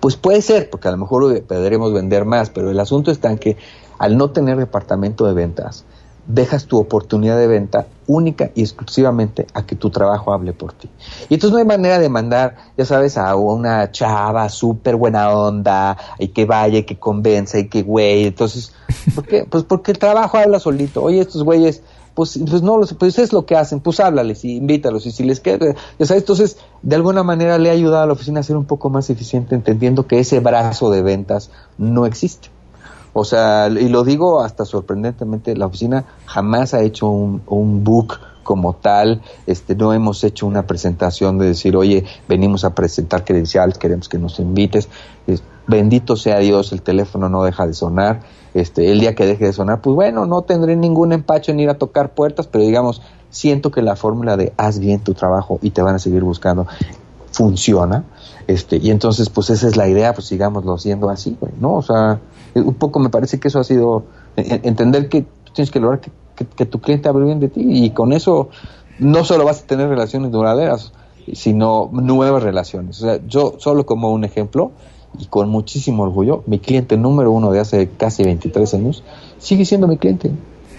[0.00, 3.38] Pues puede ser, porque a lo mejor podremos vender más, pero el asunto está en
[3.38, 3.56] que
[3.98, 5.84] al no tener departamento de ventas,
[6.26, 10.90] dejas tu oportunidad de venta única y exclusivamente a que tu trabajo hable por ti.
[11.28, 15.96] Y entonces no hay manera de mandar, ya sabes, a una chava súper buena onda
[16.18, 18.26] y que vaya y que convenza y que güey.
[18.26, 18.72] Entonces,
[19.14, 19.44] ¿por qué?
[19.48, 21.02] Pues porque el trabajo habla solito.
[21.02, 21.82] Oye, estos güeyes,
[22.16, 25.38] pues, pues no, pues es lo que hacen, pues háblales y invítalos y si les
[25.38, 28.56] queda, ya sabes, entonces de alguna manera le ha ayudado a la oficina a ser
[28.56, 32.48] un poco más eficiente entendiendo que ese brazo de ventas no existe.
[33.12, 38.18] O sea, y lo digo hasta sorprendentemente, la oficina jamás ha hecho un, un book
[38.42, 43.76] como tal, este, no hemos hecho una presentación de decir, oye, venimos a presentar credenciales,
[43.76, 44.88] queremos que nos invites.
[45.66, 48.20] Bendito sea Dios, el teléfono no deja de sonar.
[48.54, 51.68] Este, el día que deje de sonar, pues bueno, no tendré ningún empacho en ir
[51.68, 55.70] a tocar puertas, pero digamos, siento que la fórmula de haz bien tu trabajo y
[55.70, 56.66] te van a seguir buscando
[57.36, 58.04] funciona.
[58.46, 61.74] Este, y entonces, pues esa es la idea, pues sigámoslo haciendo así, ¿no?
[61.74, 62.18] O sea,
[62.54, 64.04] un poco me parece que eso ha sido
[64.36, 68.50] entender que tienes que lograr que, tu cliente hable bien de ti y con eso
[68.98, 70.92] no solo vas a tener relaciones duraderas,
[71.32, 73.02] sino nuevas relaciones.
[73.02, 74.72] O sea, yo solo como un ejemplo
[75.18, 79.02] y con muchísimo orgullo, mi cliente número uno de hace casi 23 años
[79.38, 80.30] sigue siendo mi cliente.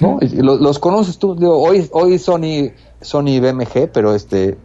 [0.01, 0.19] ¿no?
[0.21, 2.71] Los, conoces tú, digo, hoy, hoy Sony,
[3.01, 4.57] Sony BMG, pero este,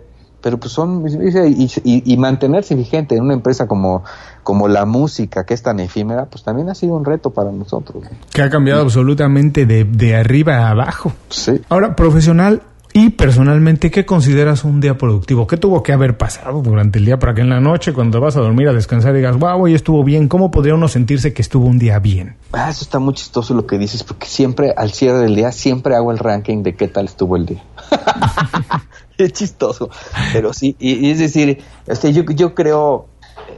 [0.43, 4.03] pero pues son, y, mantenerse vigente en una empresa como,
[4.43, 8.05] como la música, que es tan efímera, pues también ha sido un reto para nosotros.
[8.33, 11.13] Que ha cambiado absolutamente de, de arriba a abajo.
[11.31, 11.61] Sí.
[11.69, 12.63] Ahora, profesional,
[12.95, 15.47] y personalmente, ¿qué consideras un día productivo?
[15.47, 18.37] ¿Qué tuvo que haber pasado durante el día para que en la noche, cuando vas
[18.37, 20.29] a dormir a descansar, digas, wow, hoy estuvo bien?
[20.29, 22.37] ¿Cómo podría uno sentirse que estuvo un día bien?
[22.53, 25.95] Ah, eso está muy chistoso lo que dices, porque siempre, al cierre del día, siempre
[25.97, 27.65] hago el ranking de qué tal estuvo el día.
[29.17, 29.89] es chistoso,
[30.35, 33.07] pero sí, y, es decir, este, yo, yo creo,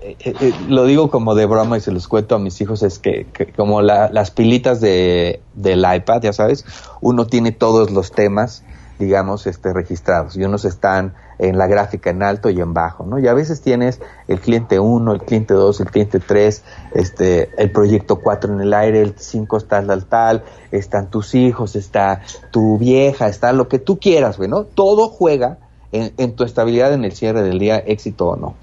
[0.01, 2.85] eh, eh, eh, lo digo como de broma y se los cuento a mis hijos,
[2.85, 3.26] es que,
[3.57, 6.64] como las pilitas de, del iPad, ya sabes,
[7.01, 8.62] uno tiene todos los temas
[8.99, 13.18] digamos, este, registrados y unos están en la gráfica en alto y en bajo, ¿no?
[13.18, 16.62] Y a veces tienes el cliente 1, el cliente 2, el cliente 3,
[16.95, 21.74] este, el proyecto 4 en el aire, el 5 está tal, tal, están tus hijos,
[21.74, 22.22] está
[22.53, 24.64] tu vieja, está lo que tú quieras, ¿no?
[24.64, 25.59] Todo juega
[25.90, 28.55] en, tu estabilidad en el cierre del día, éxito o no.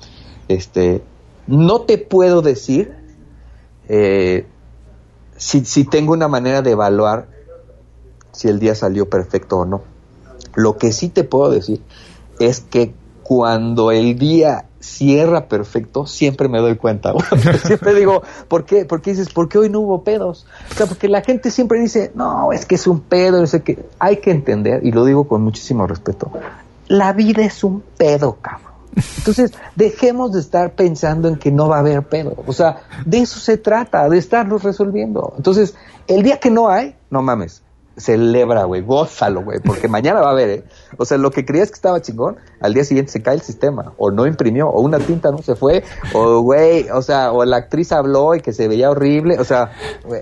[0.48, 1.04] Este,
[1.48, 2.96] no te puedo decir
[3.90, 4.46] eh,
[5.36, 7.28] si, si tengo una manera de evaluar
[8.32, 9.91] si el día salió perfecto o no
[10.56, 11.82] lo que sí te puedo decir
[12.40, 12.94] es que
[13.24, 17.14] cuando el día cierra perfecto, siempre me doy cuenta.
[17.66, 18.86] siempre digo, ¿por qué?
[18.86, 20.46] Porque dices, ¿por qué hoy no hubo pedos?
[20.72, 23.64] O sea, porque la gente siempre dice, no, es que es un pedo, no sé.
[24.00, 26.32] Hay que entender, y lo digo con muchísimo respeto,
[26.88, 28.72] la vida es un pedo, cabrón.
[29.18, 32.36] Entonces, dejemos de estar pensando en que no va a haber pedo.
[32.46, 35.34] O sea, de eso se trata, de estarlos resolviendo.
[35.38, 35.76] Entonces,
[36.08, 37.62] el día que no hay, no mames,
[37.98, 40.64] celebra, güey, gózalo, güey, porque mañana va a haber, ¿eh?
[40.98, 43.94] O sea, lo que creías que estaba chingón, al día siguiente se cae el sistema,
[43.98, 45.84] o no imprimió, o una tinta no se fue,
[46.14, 49.72] o, güey, o sea, o la actriz habló y que se veía horrible, o sea,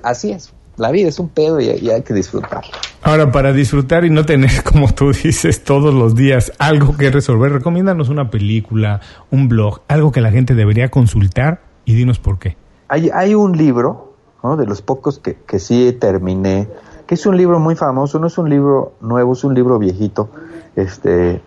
[0.04, 0.54] así es.
[0.78, 2.72] La vida es un pedo y, hay que disfrutarlo.
[3.02, 7.52] Ahora, para disfrutar y no tener, como tú dices, todos los días algo que resolver,
[7.52, 12.56] recomiéndanos una película, un blog, algo que la gente debería consultar y dinos por qué.
[12.88, 14.56] Hay, hay un libro, ¿no?
[14.56, 16.70] de los pocos que, que sí terminé,
[17.10, 20.30] que es un libro muy famoso, no es un libro nuevo, es un libro viejito,
[20.76, 21.42] este,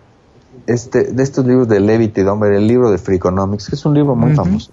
[0.67, 4.13] este, de estos libros de Levitt y el libro de Freakonomics, que es un libro
[4.13, 4.71] muy famoso.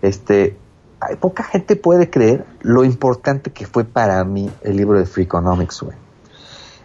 [0.00, 0.56] Este,
[0.98, 5.82] hay, poca gente puede creer lo importante que fue para mí el libro de Freakonomics,
[5.82, 5.96] güey.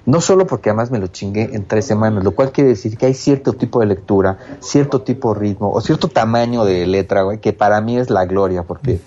[0.05, 3.05] No solo porque además me lo chingué en tres semanas, lo cual quiere decir que
[3.05, 7.39] hay cierto tipo de lectura, cierto tipo de ritmo o cierto tamaño de letra, güey,
[7.39, 8.99] que para mí es la gloria, porque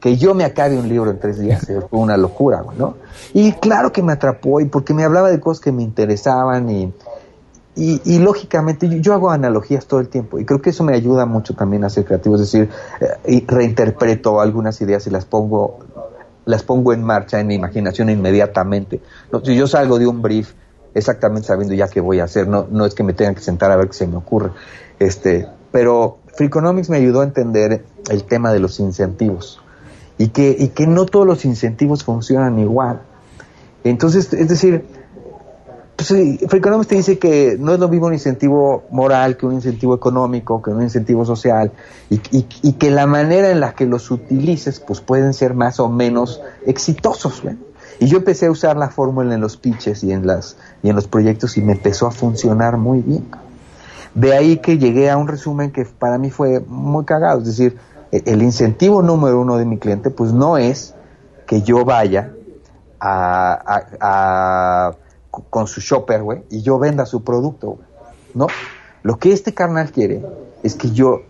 [0.00, 2.96] que yo me acabe un libro en tres días fue una locura, ¿no?
[3.32, 6.92] Y claro que me atrapó y porque me hablaba de cosas que me interesaban y,
[7.76, 11.54] y, lógicamente yo, hago analogías todo el tiempo y creo que eso me ayuda mucho
[11.54, 12.70] también a ser creativo, es decir,
[13.00, 15.78] eh, reinterpreto algunas ideas y las pongo
[16.46, 19.00] las pongo en marcha en mi imaginación inmediatamente.
[19.42, 20.52] Si yo salgo de un brief
[20.94, 23.72] exactamente sabiendo ya qué voy a hacer, no, no es que me tengan que sentar
[23.72, 24.52] a ver qué se me ocurre.
[25.00, 29.60] Este, pero Freakonomics me ayudó a entender el tema de los incentivos
[30.18, 33.02] y que, y que no todos los incentivos funcionan igual.
[33.84, 34.84] Entonces, es decir,
[35.96, 36.12] pues,
[36.48, 40.60] Freakonomics te dice que no es lo mismo un incentivo moral que un incentivo económico,
[40.62, 41.72] que un incentivo social,
[42.10, 45.88] y, y, que la manera en la que los utilices, pues pueden ser más o
[45.88, 47.42] menos exitosos.
[47.98, 50.96] Y yo empecé a usar la fórmula en los pitches y en, las, y en
[50.96, 53.24] los proyectos y me empezó a funcionar muy bien.
[54.14, 57.78] De ahí que llegué a un resumen que para mí fue muy cagado, es decir,
[58.24, 60.94] el incentivo número uno de mi cliente, pues no es
[61.46, 62.32] que yo vaya
[63.00, 64.92] a,
[65.50, 67.78] con su shopper, güey, y yo venda su producto,
[68.34, 68.46] ¿no?
[69.02, 70.24] Lo que este carnal quiere
[70.62, 71.22] es que yo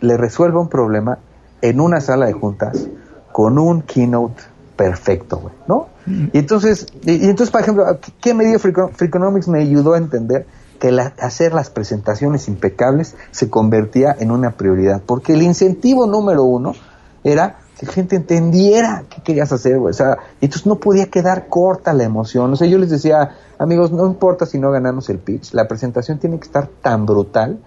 [0.00, 1.18] le resuelva un problema
[1.62, 2.88] en una sala de juntas
[3.32, 4.42] con un keynote
[4.76, 5.88] perfecto, güey, ¿no?
[6.06, 6.26] Mm.
[6.32, 10.46] Y entonces, y, entonces, por ejemplo, ¿qué medio Freakonomics me ayudó a entender?
[10.84, 16.74] Que hacer las presentaciones impecables se convertía en una prioridad, porque el incentivo número uno
[17.22, 19.92] era que la gente entendiera qué querías hacer, güey.
[19.92, 22.52] O sea, entonces no podía quedar corta la emoción.
[22.52, 26.18] O sea, yo les decía, amigos, no importa si no ganamos el pitch, la presentación
[26.18, 27.58] tiene que estar tan brutal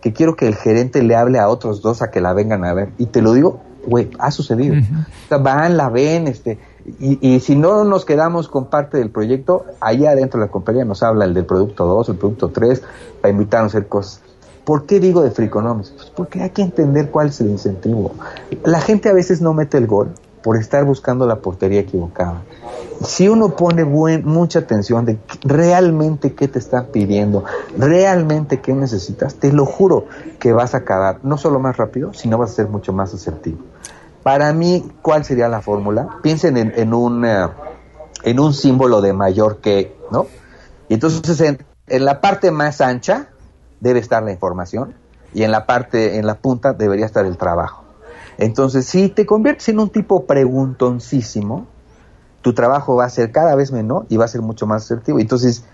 [0.00, 2.72] que quiero que el gerente le hable a otros dos a que la vengan a
[2.72, 2.92] ver.
[2.96, 4.74] Y te lo digo, güey, ha sucedido.
[4.74, 6.58] O sea, van, la ven, este,
[7.00, 10.84] y, y, si no nos quedamos con parte del proyecto, allá adentro de la compañía
[10.84, 12.82] nos habla el del producto 2, el producto 3,
[13.20, 14.20] para invitarnos a hacer cosas.
[14.64, 15.90] ¿Por qué digo de Freakonomics?
[15.90, 18.12] Pues porque hay que entender cuál es el incentivo.
[18.64, 20.12] La gente a veces no mete el gol
[20.42, 22.42] por estar buscando la portería equivocada.
[23.02, 27.44] Si uno pone buen, mucha atención de realmente qué te están pidiendo,
[27.78, 30.06] realmente qué necesitas, te lo juro
[30.38, 33.58] que vas a acabar no solo más rápido, sino vas a ser mucho más asertivo.
[34.24, 36.18] Para mí, ¿cuál sería la fórmula?
[36.22, 37.50] Piensen en, un, uh,
[38.24, 40.26] en un símbolo de mayor que, ¿no?
[40.88, 43.28] Y entonces en, en la parte más ancha,
[43.80, 44.94] debe estar la información
[45.34, 47.84] y en la parte, en la punta debería estar el trabajo.
[48.38, 51.66] Entonces, si te conviertes en un tipo preguntoncísimo,
[52.40, 55.18] tu trabajo va a ser cada vez menor y va a ser mucho más asertivo.
[55.18, 55.64] Entonces,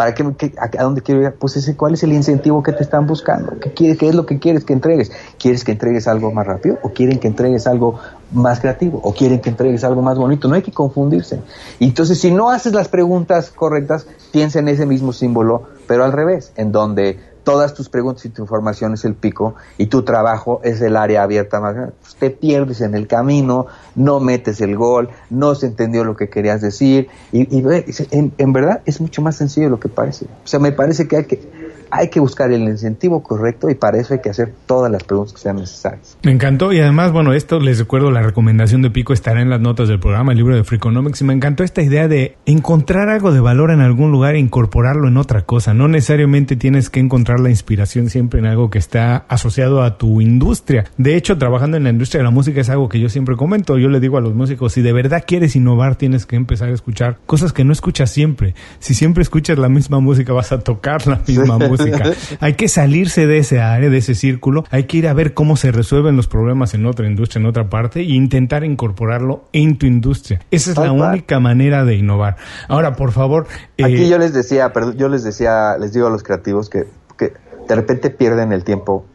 [0.00, 1.34] ¿para qué, qué a, dónde quiero ir?
[1.38, 3.60] Pues ese, ¿cuál es el incentivo que te están buscando?
[3.60, 5.12] ¿Qué, quieres, ¿Qué es lo que quieres que entregues?
[5.38, 6.78] ¿Quieres que entregues algo más rápido?
[6.82, 8.00] ¿O quieren que entregues algo
[8.32, 8.98] más creativo?
[9.04, 10.48] ¿O quieren que entregues algo más bonito?
[10.48, 11.42] No hay que confundirse.
[11.80, 16.54] Entonces, si no haces las preguntas correctas, piensa en ese mismo símbolo, pero al revés,
[16.56, 20.80] en donde todas tus preguntas y tu información es el pico y tu trabajo es
[20.80, 21.74] el área abierta más.
[22.00, 26.28] Pues te pierdes en el camino, no metes el gol, no se entendió lo que
[26.28, 27.64] querías decir y, y
[28.10, 30.26] en, en, verdad es mucho más sencillo de lo que parece.
[30.26, 31.59] O sea, me parece que hay que
[31.90, 35.34] hay que buscar el incentivo correcto y para eso hay que hacer todas las preguntas
[35.34, 36.16] que sean necesarias.
[36.22, 39.60] Me encantó y además, bueno, esto les recuerdo, la recomendación de Pico estará en las
[39.60, 43.32] notas del programa, el libro de Freakonomics, y me encantó esta idea de encontrar algo
[43.32, 45.74] de valor en algún lugar e incorporarlo en otra cosa.
[45.74, 50.20] No necesariamente tienes que encontrar la inspiración siempre en algo que está asociado a tu
[50.20, 50.84] industria.
[50.96, 53.78] De hecho, trabajando en la industria de la música es algo que yo siempre comento.
[53.78, 56.72] Yo le digo a los músicos, si de verdad quieres innovar, tienes que empezar a
[56.72, 58.54] escuchar cosas que no escuchas siempre.
[58.78, 61.79] Si siempre escuchas la misma música, vas a tocar la misma música.
[62.40, 64.64] Hay que salirse de ese área, de ese círculo.
[64.70, 67.68] Hay que ir a ver cómo se resuelven los problemas en otra industria, en otra
[67.68, 70.40] parte, e intentar incorporarlo en tu industria.
[70.50, 72.36] Esa es la única manera de innovar.
[72.68, 73.46] Ahora, por favor.
[73.76, 76.86] Eh, Aquí yo les decía, perdón, yo les decía, les digo a los creativos que,
[77.18, 77.32] que
[77.68, 79.06] de repente pierden el tiempo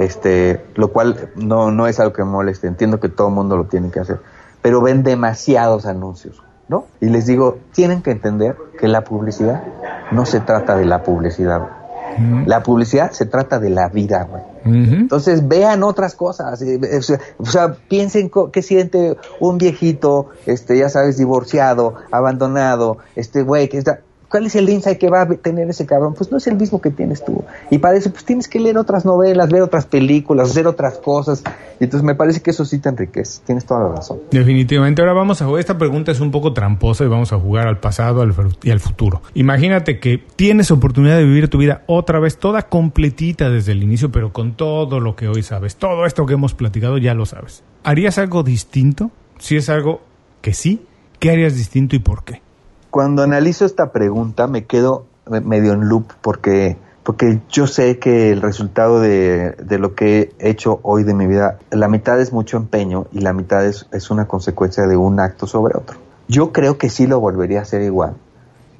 [0.00, 3.56] este, lo cual no, no es algo que me moleste, entiendo que todo el mundo
[3.56, 4.20] lo tiene que hacer,
[4.62, 6.86] pero ven demasiados anuncios, ¿no?
[7.00, 9.62] Y les digo, tienen que entender que la publicidad
[10.10, 11.79] no se trata de la publicidad.
[12.18, 12.46] Uh -huh.
[12.46, 14.42] La publicidad se trata de la vida, güey.
[14.64, 15.00] Uh -huh.
[15.00, 20.88] Entonces vean otras cosas, o sea, o sea, piensen qué siente un viejito, este, ya
[20.88, 24.00] sabes, divorciado, abandonado, este güey que está,
[24.30, 26.14] ¿Cuál es el insight que va a tener ese cabrón?
[26.14, 27.42] Pues no es el mismo que tienes tú.
[27.68, 31.42] Y para eso, pues tienes que leer otras novelas, ver otras películas, hacer otras cosas.
[31.80, 33.40] Y entonces me parece que eso sí te enriquece.
[33.44, 34.18] Tienes toda la razón.
[34.30, 35.02] Definitivamente.
[35.02, 35.58] Ahora vamos a jugar.
[35.58, 38.78] Esta pregunta es un poco tramposa y vamos a jugar al pasado al y al
[38.78, 39.20] futuro.
[39.34, 44.12] Imagínate que tienes oportunidad de vivir tu vida otra vez, toda completita desde el inicio,
[44.12, 45.74] pero con todo lo que hoy sabes.
[45.74, 47.64] Todo esto que hemos platicado ya lo sabes.
[47.82, 49.10] ¿Harías algo distinto?
[49.38, 50.02] Si es algo
[50.40, 50.86] que sí,
[51.18, 52.42] ¿qué harías distinto y por qué?
[52.90, 58.42] Cuando analizo esta pregunta me quedo medio en loop porque, porque yo sé que el
[58.42, 62.56] resultado de, de, lo que he hecho hoy de mi vida, la mitad es mucho
[62.56, 65.98] empeño y la mitad es, es una consecuencia de un acto sobre otro.
[66.28, 68.14] Yo creo que sí lo volvería a hacer igual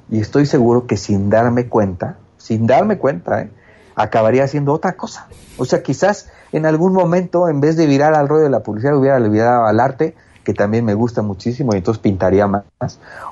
[0.09, 3.51] y estoy seguro que sin darme cuenta, sin darme cuenta, ¿eh?
[3.95, 5.27] acabaría haciendo otra cosa.
[5.57, 8.97] O sea, quizás en algún momento, en vez de virar al rollo de la publicidad,
[8.97, 12.63] hubiera virado al arte, que también me gusta muchísimo y entonces pintaría más.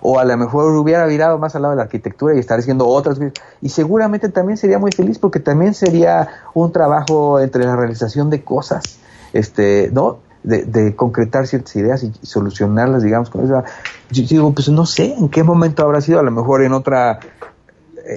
[0.01, 2.87] O a lo mejor hubiera virado más al lado de la arquitectura y estaría haciendo
[2.87, 3.19] otras.
[3.61, 8.43] Y seguramente también sería muy feliz porque también sería un trabajo entre la realización de
[8.43, 8.99] cosas,
[9.33, 10.19] este, ¿no?
[10.43, 13.63] De, de concretar ciertas ideas y, solucionarlas, digamos, con eso.
[14.11, 17.19] Yo digo, pues no sé en qué momento habrá sido, a lo mejor en otra,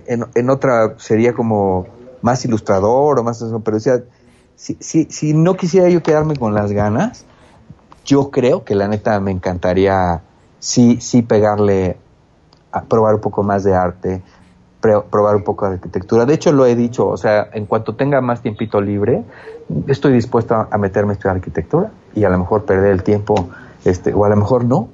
[0.07, 1.87] en, en otra sería como
[2.21, 4.03] más ilustrador o más, pero sea,
[4.55, 7.25] si, si, si no quisiera yo quedarme con las ganas,
[8.05, 10.23] yo creo que la neta me encantaría
[10.59, 11.97] sí, sí pegarle
[12.71, 14.23] a probar un poco más de arte,
[14.81, 16.25] probar un poco de arquitectura.
[16.25, 19.23] De hecho, lo he dicho, o sea, en cuanto tenga más tiempito libre,
[19.87, 23.49] estoy dispuesto a meterme a estudiar arquitectura y a lo mejor perder el tiempo,
[23.85, 24.89] este, o a lo mejor no,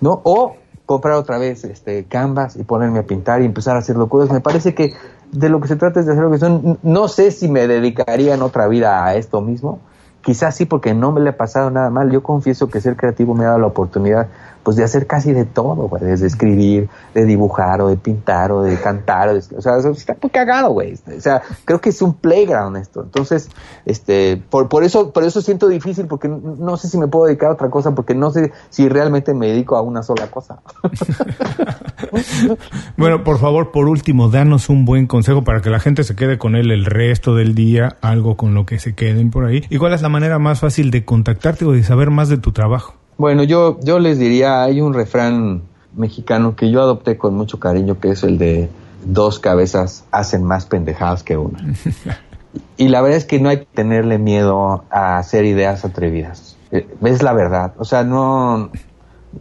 [0.00, 0.20] ¿no?
[0.24, 0.56] O
[0.86, 4.30] comprar otra vez este canvas y ponerme a pintar y empezar a hacer locuras.
[4.30, 4.94] Me parece que
[5.30, 6.78] de lo que se trata es de hacer lo que son.
[6.82, 9.80] No sé si me dedicaría en otra vida a esto mismo,
[10.22, 12.10] Quizás sí porque no me le ha pasado nada mal.
[12.10, 14.28] Yo confieso que ser creativo me ha dado la oportunidad
[14.62, 18.62] pues de hacer casi de todo, güey, desde escribir, de dibujar o de pintar o
[18.62, 20.94] de cantar, o, sea, está muy cagado, güey.
[20.94, 23.02] O sea, creo que es un playground esto.
[23.02, 23.50] Entonces,
[23.84, 27.50] este, por, por eso, por eso siento difícil porque no sé si me puedo dedicar
[27.50, 30.60] a otra cosa porque no sé si realmente me dedico a una sola cosa.
[32.96, 36.38] bueno, por favor, por último, danos un buen consejo para que la gente se quede
[36.38, 39.64] con él el resto del día, algo con lo que se queden por ahí.
[39.70, 42.52] ¿Y cuál es la manera más fácil de contactarte o de saber más de tu
[42.52, 42.94] trabajo?
[43.22, 45.62] Bueno, yo, yo les diría, hay un refrán
[45.94, 48.68] mexicano que yo adopté con mucho cariño, que es el de
[49.04, 51.60] dos cabezas hacen más pendejadas que una.
[52.76, 56.56] y la verdad es que no hay que tenerle miedo a hacer ideas atrevidas.
[56.72, 57.74] Eh, es la verdad.
[57.78, 58.70] O sea, no,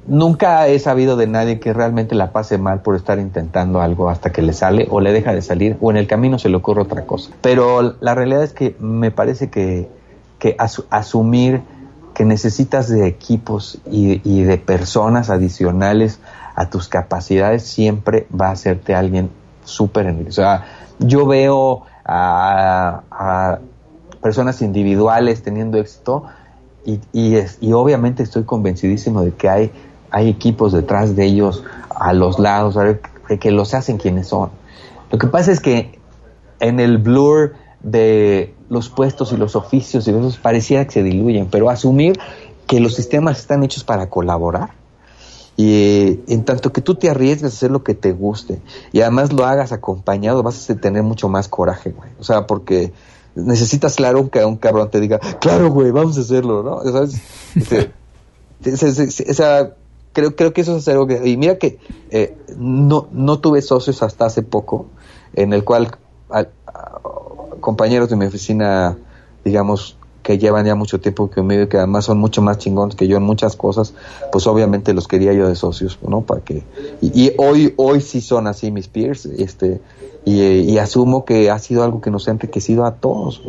[0.05, 4.31] nunca he sabido de nadie que realmente la pase mal por estar intentando algo hasta
[4.31, 6.83] que le sale o le deja de salir o en el camino se le ocurre
[6.83, 7.31] otra cosa.
[7.41, 9.89] Pero la realidad es que me parece que,
[10.37, 10.55] que
[10.91, 11.63] asumir
[12.13, 16.19] que necesitas de equipos y, de personas adicionales
[16.55, 19.29] a tus capacidades siempre va a hacerte alguien
[19.63, 20.65] súper O sea,
[20.99, 23.59] yo veo a,
[24.21, 26.25] personas individuales teniendo éxito
[26.85, 29.71] y, y, obviamente estoy convencidísimo de que hay,
[30.09, 32.77] hay equipos detrás de ellos, a los lados,
[33.27, 34.49] que, que los hacen quienes son.
[35.11, 35.99] Lo que pasa es que
[36.59, 41.47] en el blur de los puestos y los oficios y eso pareciera que se diluyen,
[41.51, 42.17] pero asumir
[42.67, 44.69] que los sistemas están hechos para colaborar
[45.57, 48.61] y eh, en tanto que tú te arriesgas a hacer lo que te guste
[48.93, 52.11] y además lo hagas acompañado, vas a tener mucho más coraje, güey.
[52.17, 52.93] O sea, porque
[53.35, 56.81] necesitas, claro, que un cabrón te diga, claro, güey, vamos a hacerlo, ¿no?
[57.03, 57.91] Este,
[60.13, 61.27] creo, creo que eso es algo que...
[61.27, 61.77] Y mira que
[62.09, 64.85] eh, no, no tuve socios hasta hace poco,
[65.33, 65.91] en el cual
[67.61, 68.97] compañeros de mi oficina,
[69.45, 73.07] digamos, que llevan ya mucho tiempo conmigo y que además son mucho más chingones que
[73.07, 73.93] yo en muchas cosas,
[74.31, 76.21] pues obviamente los quería yo de socios, ¿no?
[76.21, 76.63] Para que
[77.01, 79.81] y, hoy hoy sí son así mis peers, este
[80.23, 83.41] y, asumo que ha sido algo que nos ha enriquecido a todos.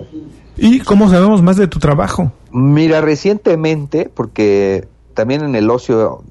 [0.56, 2.32] ¿Y cómo sabemos más de tu trabajo?
[2.50, 6.22] Mira, recientemente, porque también en el ocio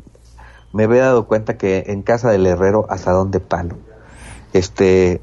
[0.73, 3.75] me había dado cuenta que en casa del herrero asadón de palo.
[4.53, 5.21] Este,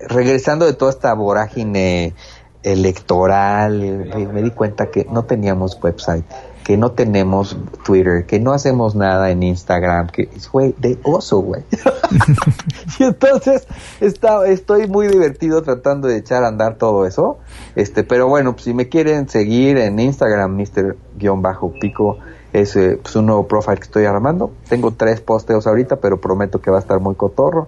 [0.00, 2.14] regresando de toda esta vorágine
[2.62, 6.24] electoral, me di cuenta que no teníamos website,
[6.64, 11.40] que no tenemos Twitter, que no hacemos nada en Instagram, que es, güey, de oso,
[11.40, 11.62] güey.
[12.98, 13.66] y entonces
[14.00, 17.38] está, estoy muy divertido tratando de echar a andar todo eso.
[17.76, 22.18] Este, pero bueno, pues, si me quieren seguir en Instagram, Mr-Pico,
[22.54, 24.52] es eh, pues, un nuevo profile que estoy armando.
[24.68, 27.66] Tengo tres posteos ahorita, pero prometo que va a estar muy cotorro.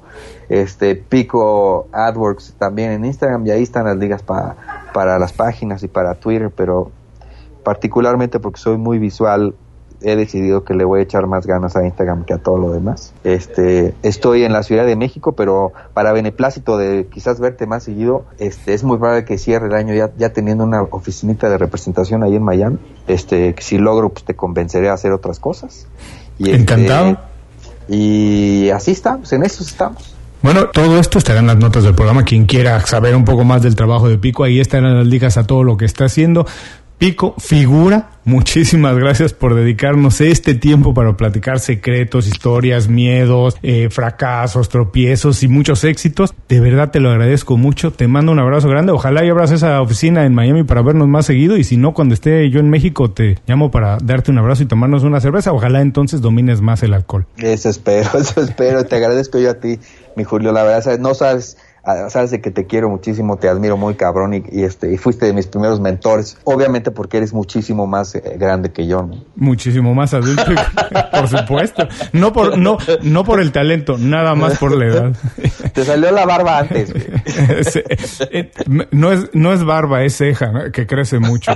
[0.48, 5.88] Este Pico AdWorks también en Instagram y ahí están las ligas para las páginas y
[5.88, 6.92] para Twitter, pero
[7.64, 9.56] particularmente porque soy muy visual
[10.02, 12.70] he decidido que le voy a echar más ganas a Instagram que a todo lo
[12.72, 13.12] demás.
[13.24, 18.24] Este, estoy en la Ciudad de México, pero para beneplácito de quizás verte más seguido,
[18.38, 22.22] este, es muy probable que cierre el año ya, ya teniendo una oficinita de representación
[22.22, 22.78] ahí en Miami.
[23.06, 25.86] Este, si logro, pues te convenceré a hacer otras cosas.
[26.38, 27.18] Y este, Encantado.
[27.88, 30.16] y así estamos, en eso estamos.
[30.42, 32.22] Bueno, todo esto estará en las notas del programa.
[32.22, 35.44] Quien quiera saber un poco más del trabajo de Pico, ahí estarán las ligas a
[35.44, 36.46] todo lo que está haciendo.
[36.98, 44.70] Pico, figura, muchísimas gracias por dedicarnos este tiempo para platicar secretos, historias, miedos, eh, fracasos,
[44.70, 46.32] tropiezos y muchos éxitos.
[46.48, 47.90] De verdad te lo agradezco mucho.
[47.90, 48.92] Te mando un abrazo grande.
[48.92, 51.58] Ojalá y abras esa oficina en Miami para vernos más seguido.
[51.58, 54.66] Y si no, cuando esté yo en México, te llamo para darte un abrazo y
[54.66, 55.52] tomarnos una cerveza.
[55.52, 57.26] Ojalá entonces domines más el alcohol.
[57.36, 58.86] Eso espero, eso espero.
[58.86, 59.78] Te agradezco yo a ti,
[60.16, 60.50] mi Julio.
[60.50, 61.58] La verdad, no sabes
[62.08, 65.32] sabes de que te quiero muchísimo, te admiro muy cabrón y, este y fuiste de
[65.32, 70.42] mis primeros mentores, obviamente porque eres muchísimo más eh, grande que yo, Muchísimo más adulto,
[71.12, 71.86] por supuesto.
[72.12, 75.16] No por no no por el talento, nada más por la edad.
[75.72, 76.92] Te salió la barba antes.
[78.30, 78.50] Eh,
[78.90, 81.52] no es no es barba, es ceja, que crece mucho.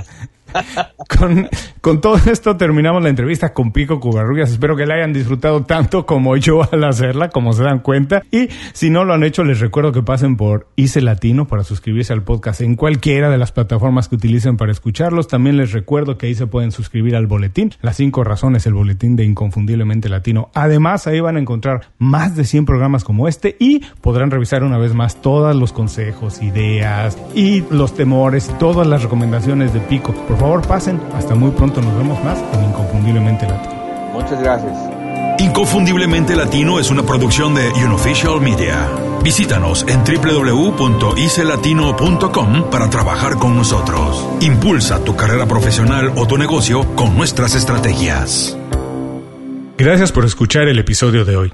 [1.81, 4.51] Con, todo esto terminamos la entrevista con Pico Cubarrubias.
[4.51, 8.23] Espero que la hayan disfrutado tanto como yo al hacerla, como se dan cuenta.
[8.31, 12.13] Y si no lo han hecho, les recuerdo que pasen por ICE Latino para suscribirse
[12.13, 15.27] al podcast en cualquiera de las plataformas que utilicen para escucharlos.
[15.27, 17.73] También les recuerdo que ahí se pueden suscribir al boletín.
[17.81, 20.49] Las cinco razones, el boletín de Inconfundiblemente Latino.
[20.53, 24.77] Además, ahí van a encontrar más de 100 programas como este y podrán revisar una
[24.77, 30.13] vez más todos los consejos, ideas y los temores todas las recomendaciones de Pico.
[30.41, 30.99] Favor, pasen.
[31.13, 31.81] Hasta muy pronto.
[31.81, 33.75] Nos vemos más en Inconfundiblemente Latino.
[34.13, 34.77] Muchas gracias.
[35.39, 38.89] Inconfundiblemente Latino es una producción de Unofficial Media.
[39.23, 44.27] Visítanos en www.icelatino.com para trabajar con nosotros.
[44.41, 48.57] Impulsa tu carrera profesional o tu negocio con nuestras estrategias.
[49.77, 51.53] Gracias por escuchar el episodio de hoy.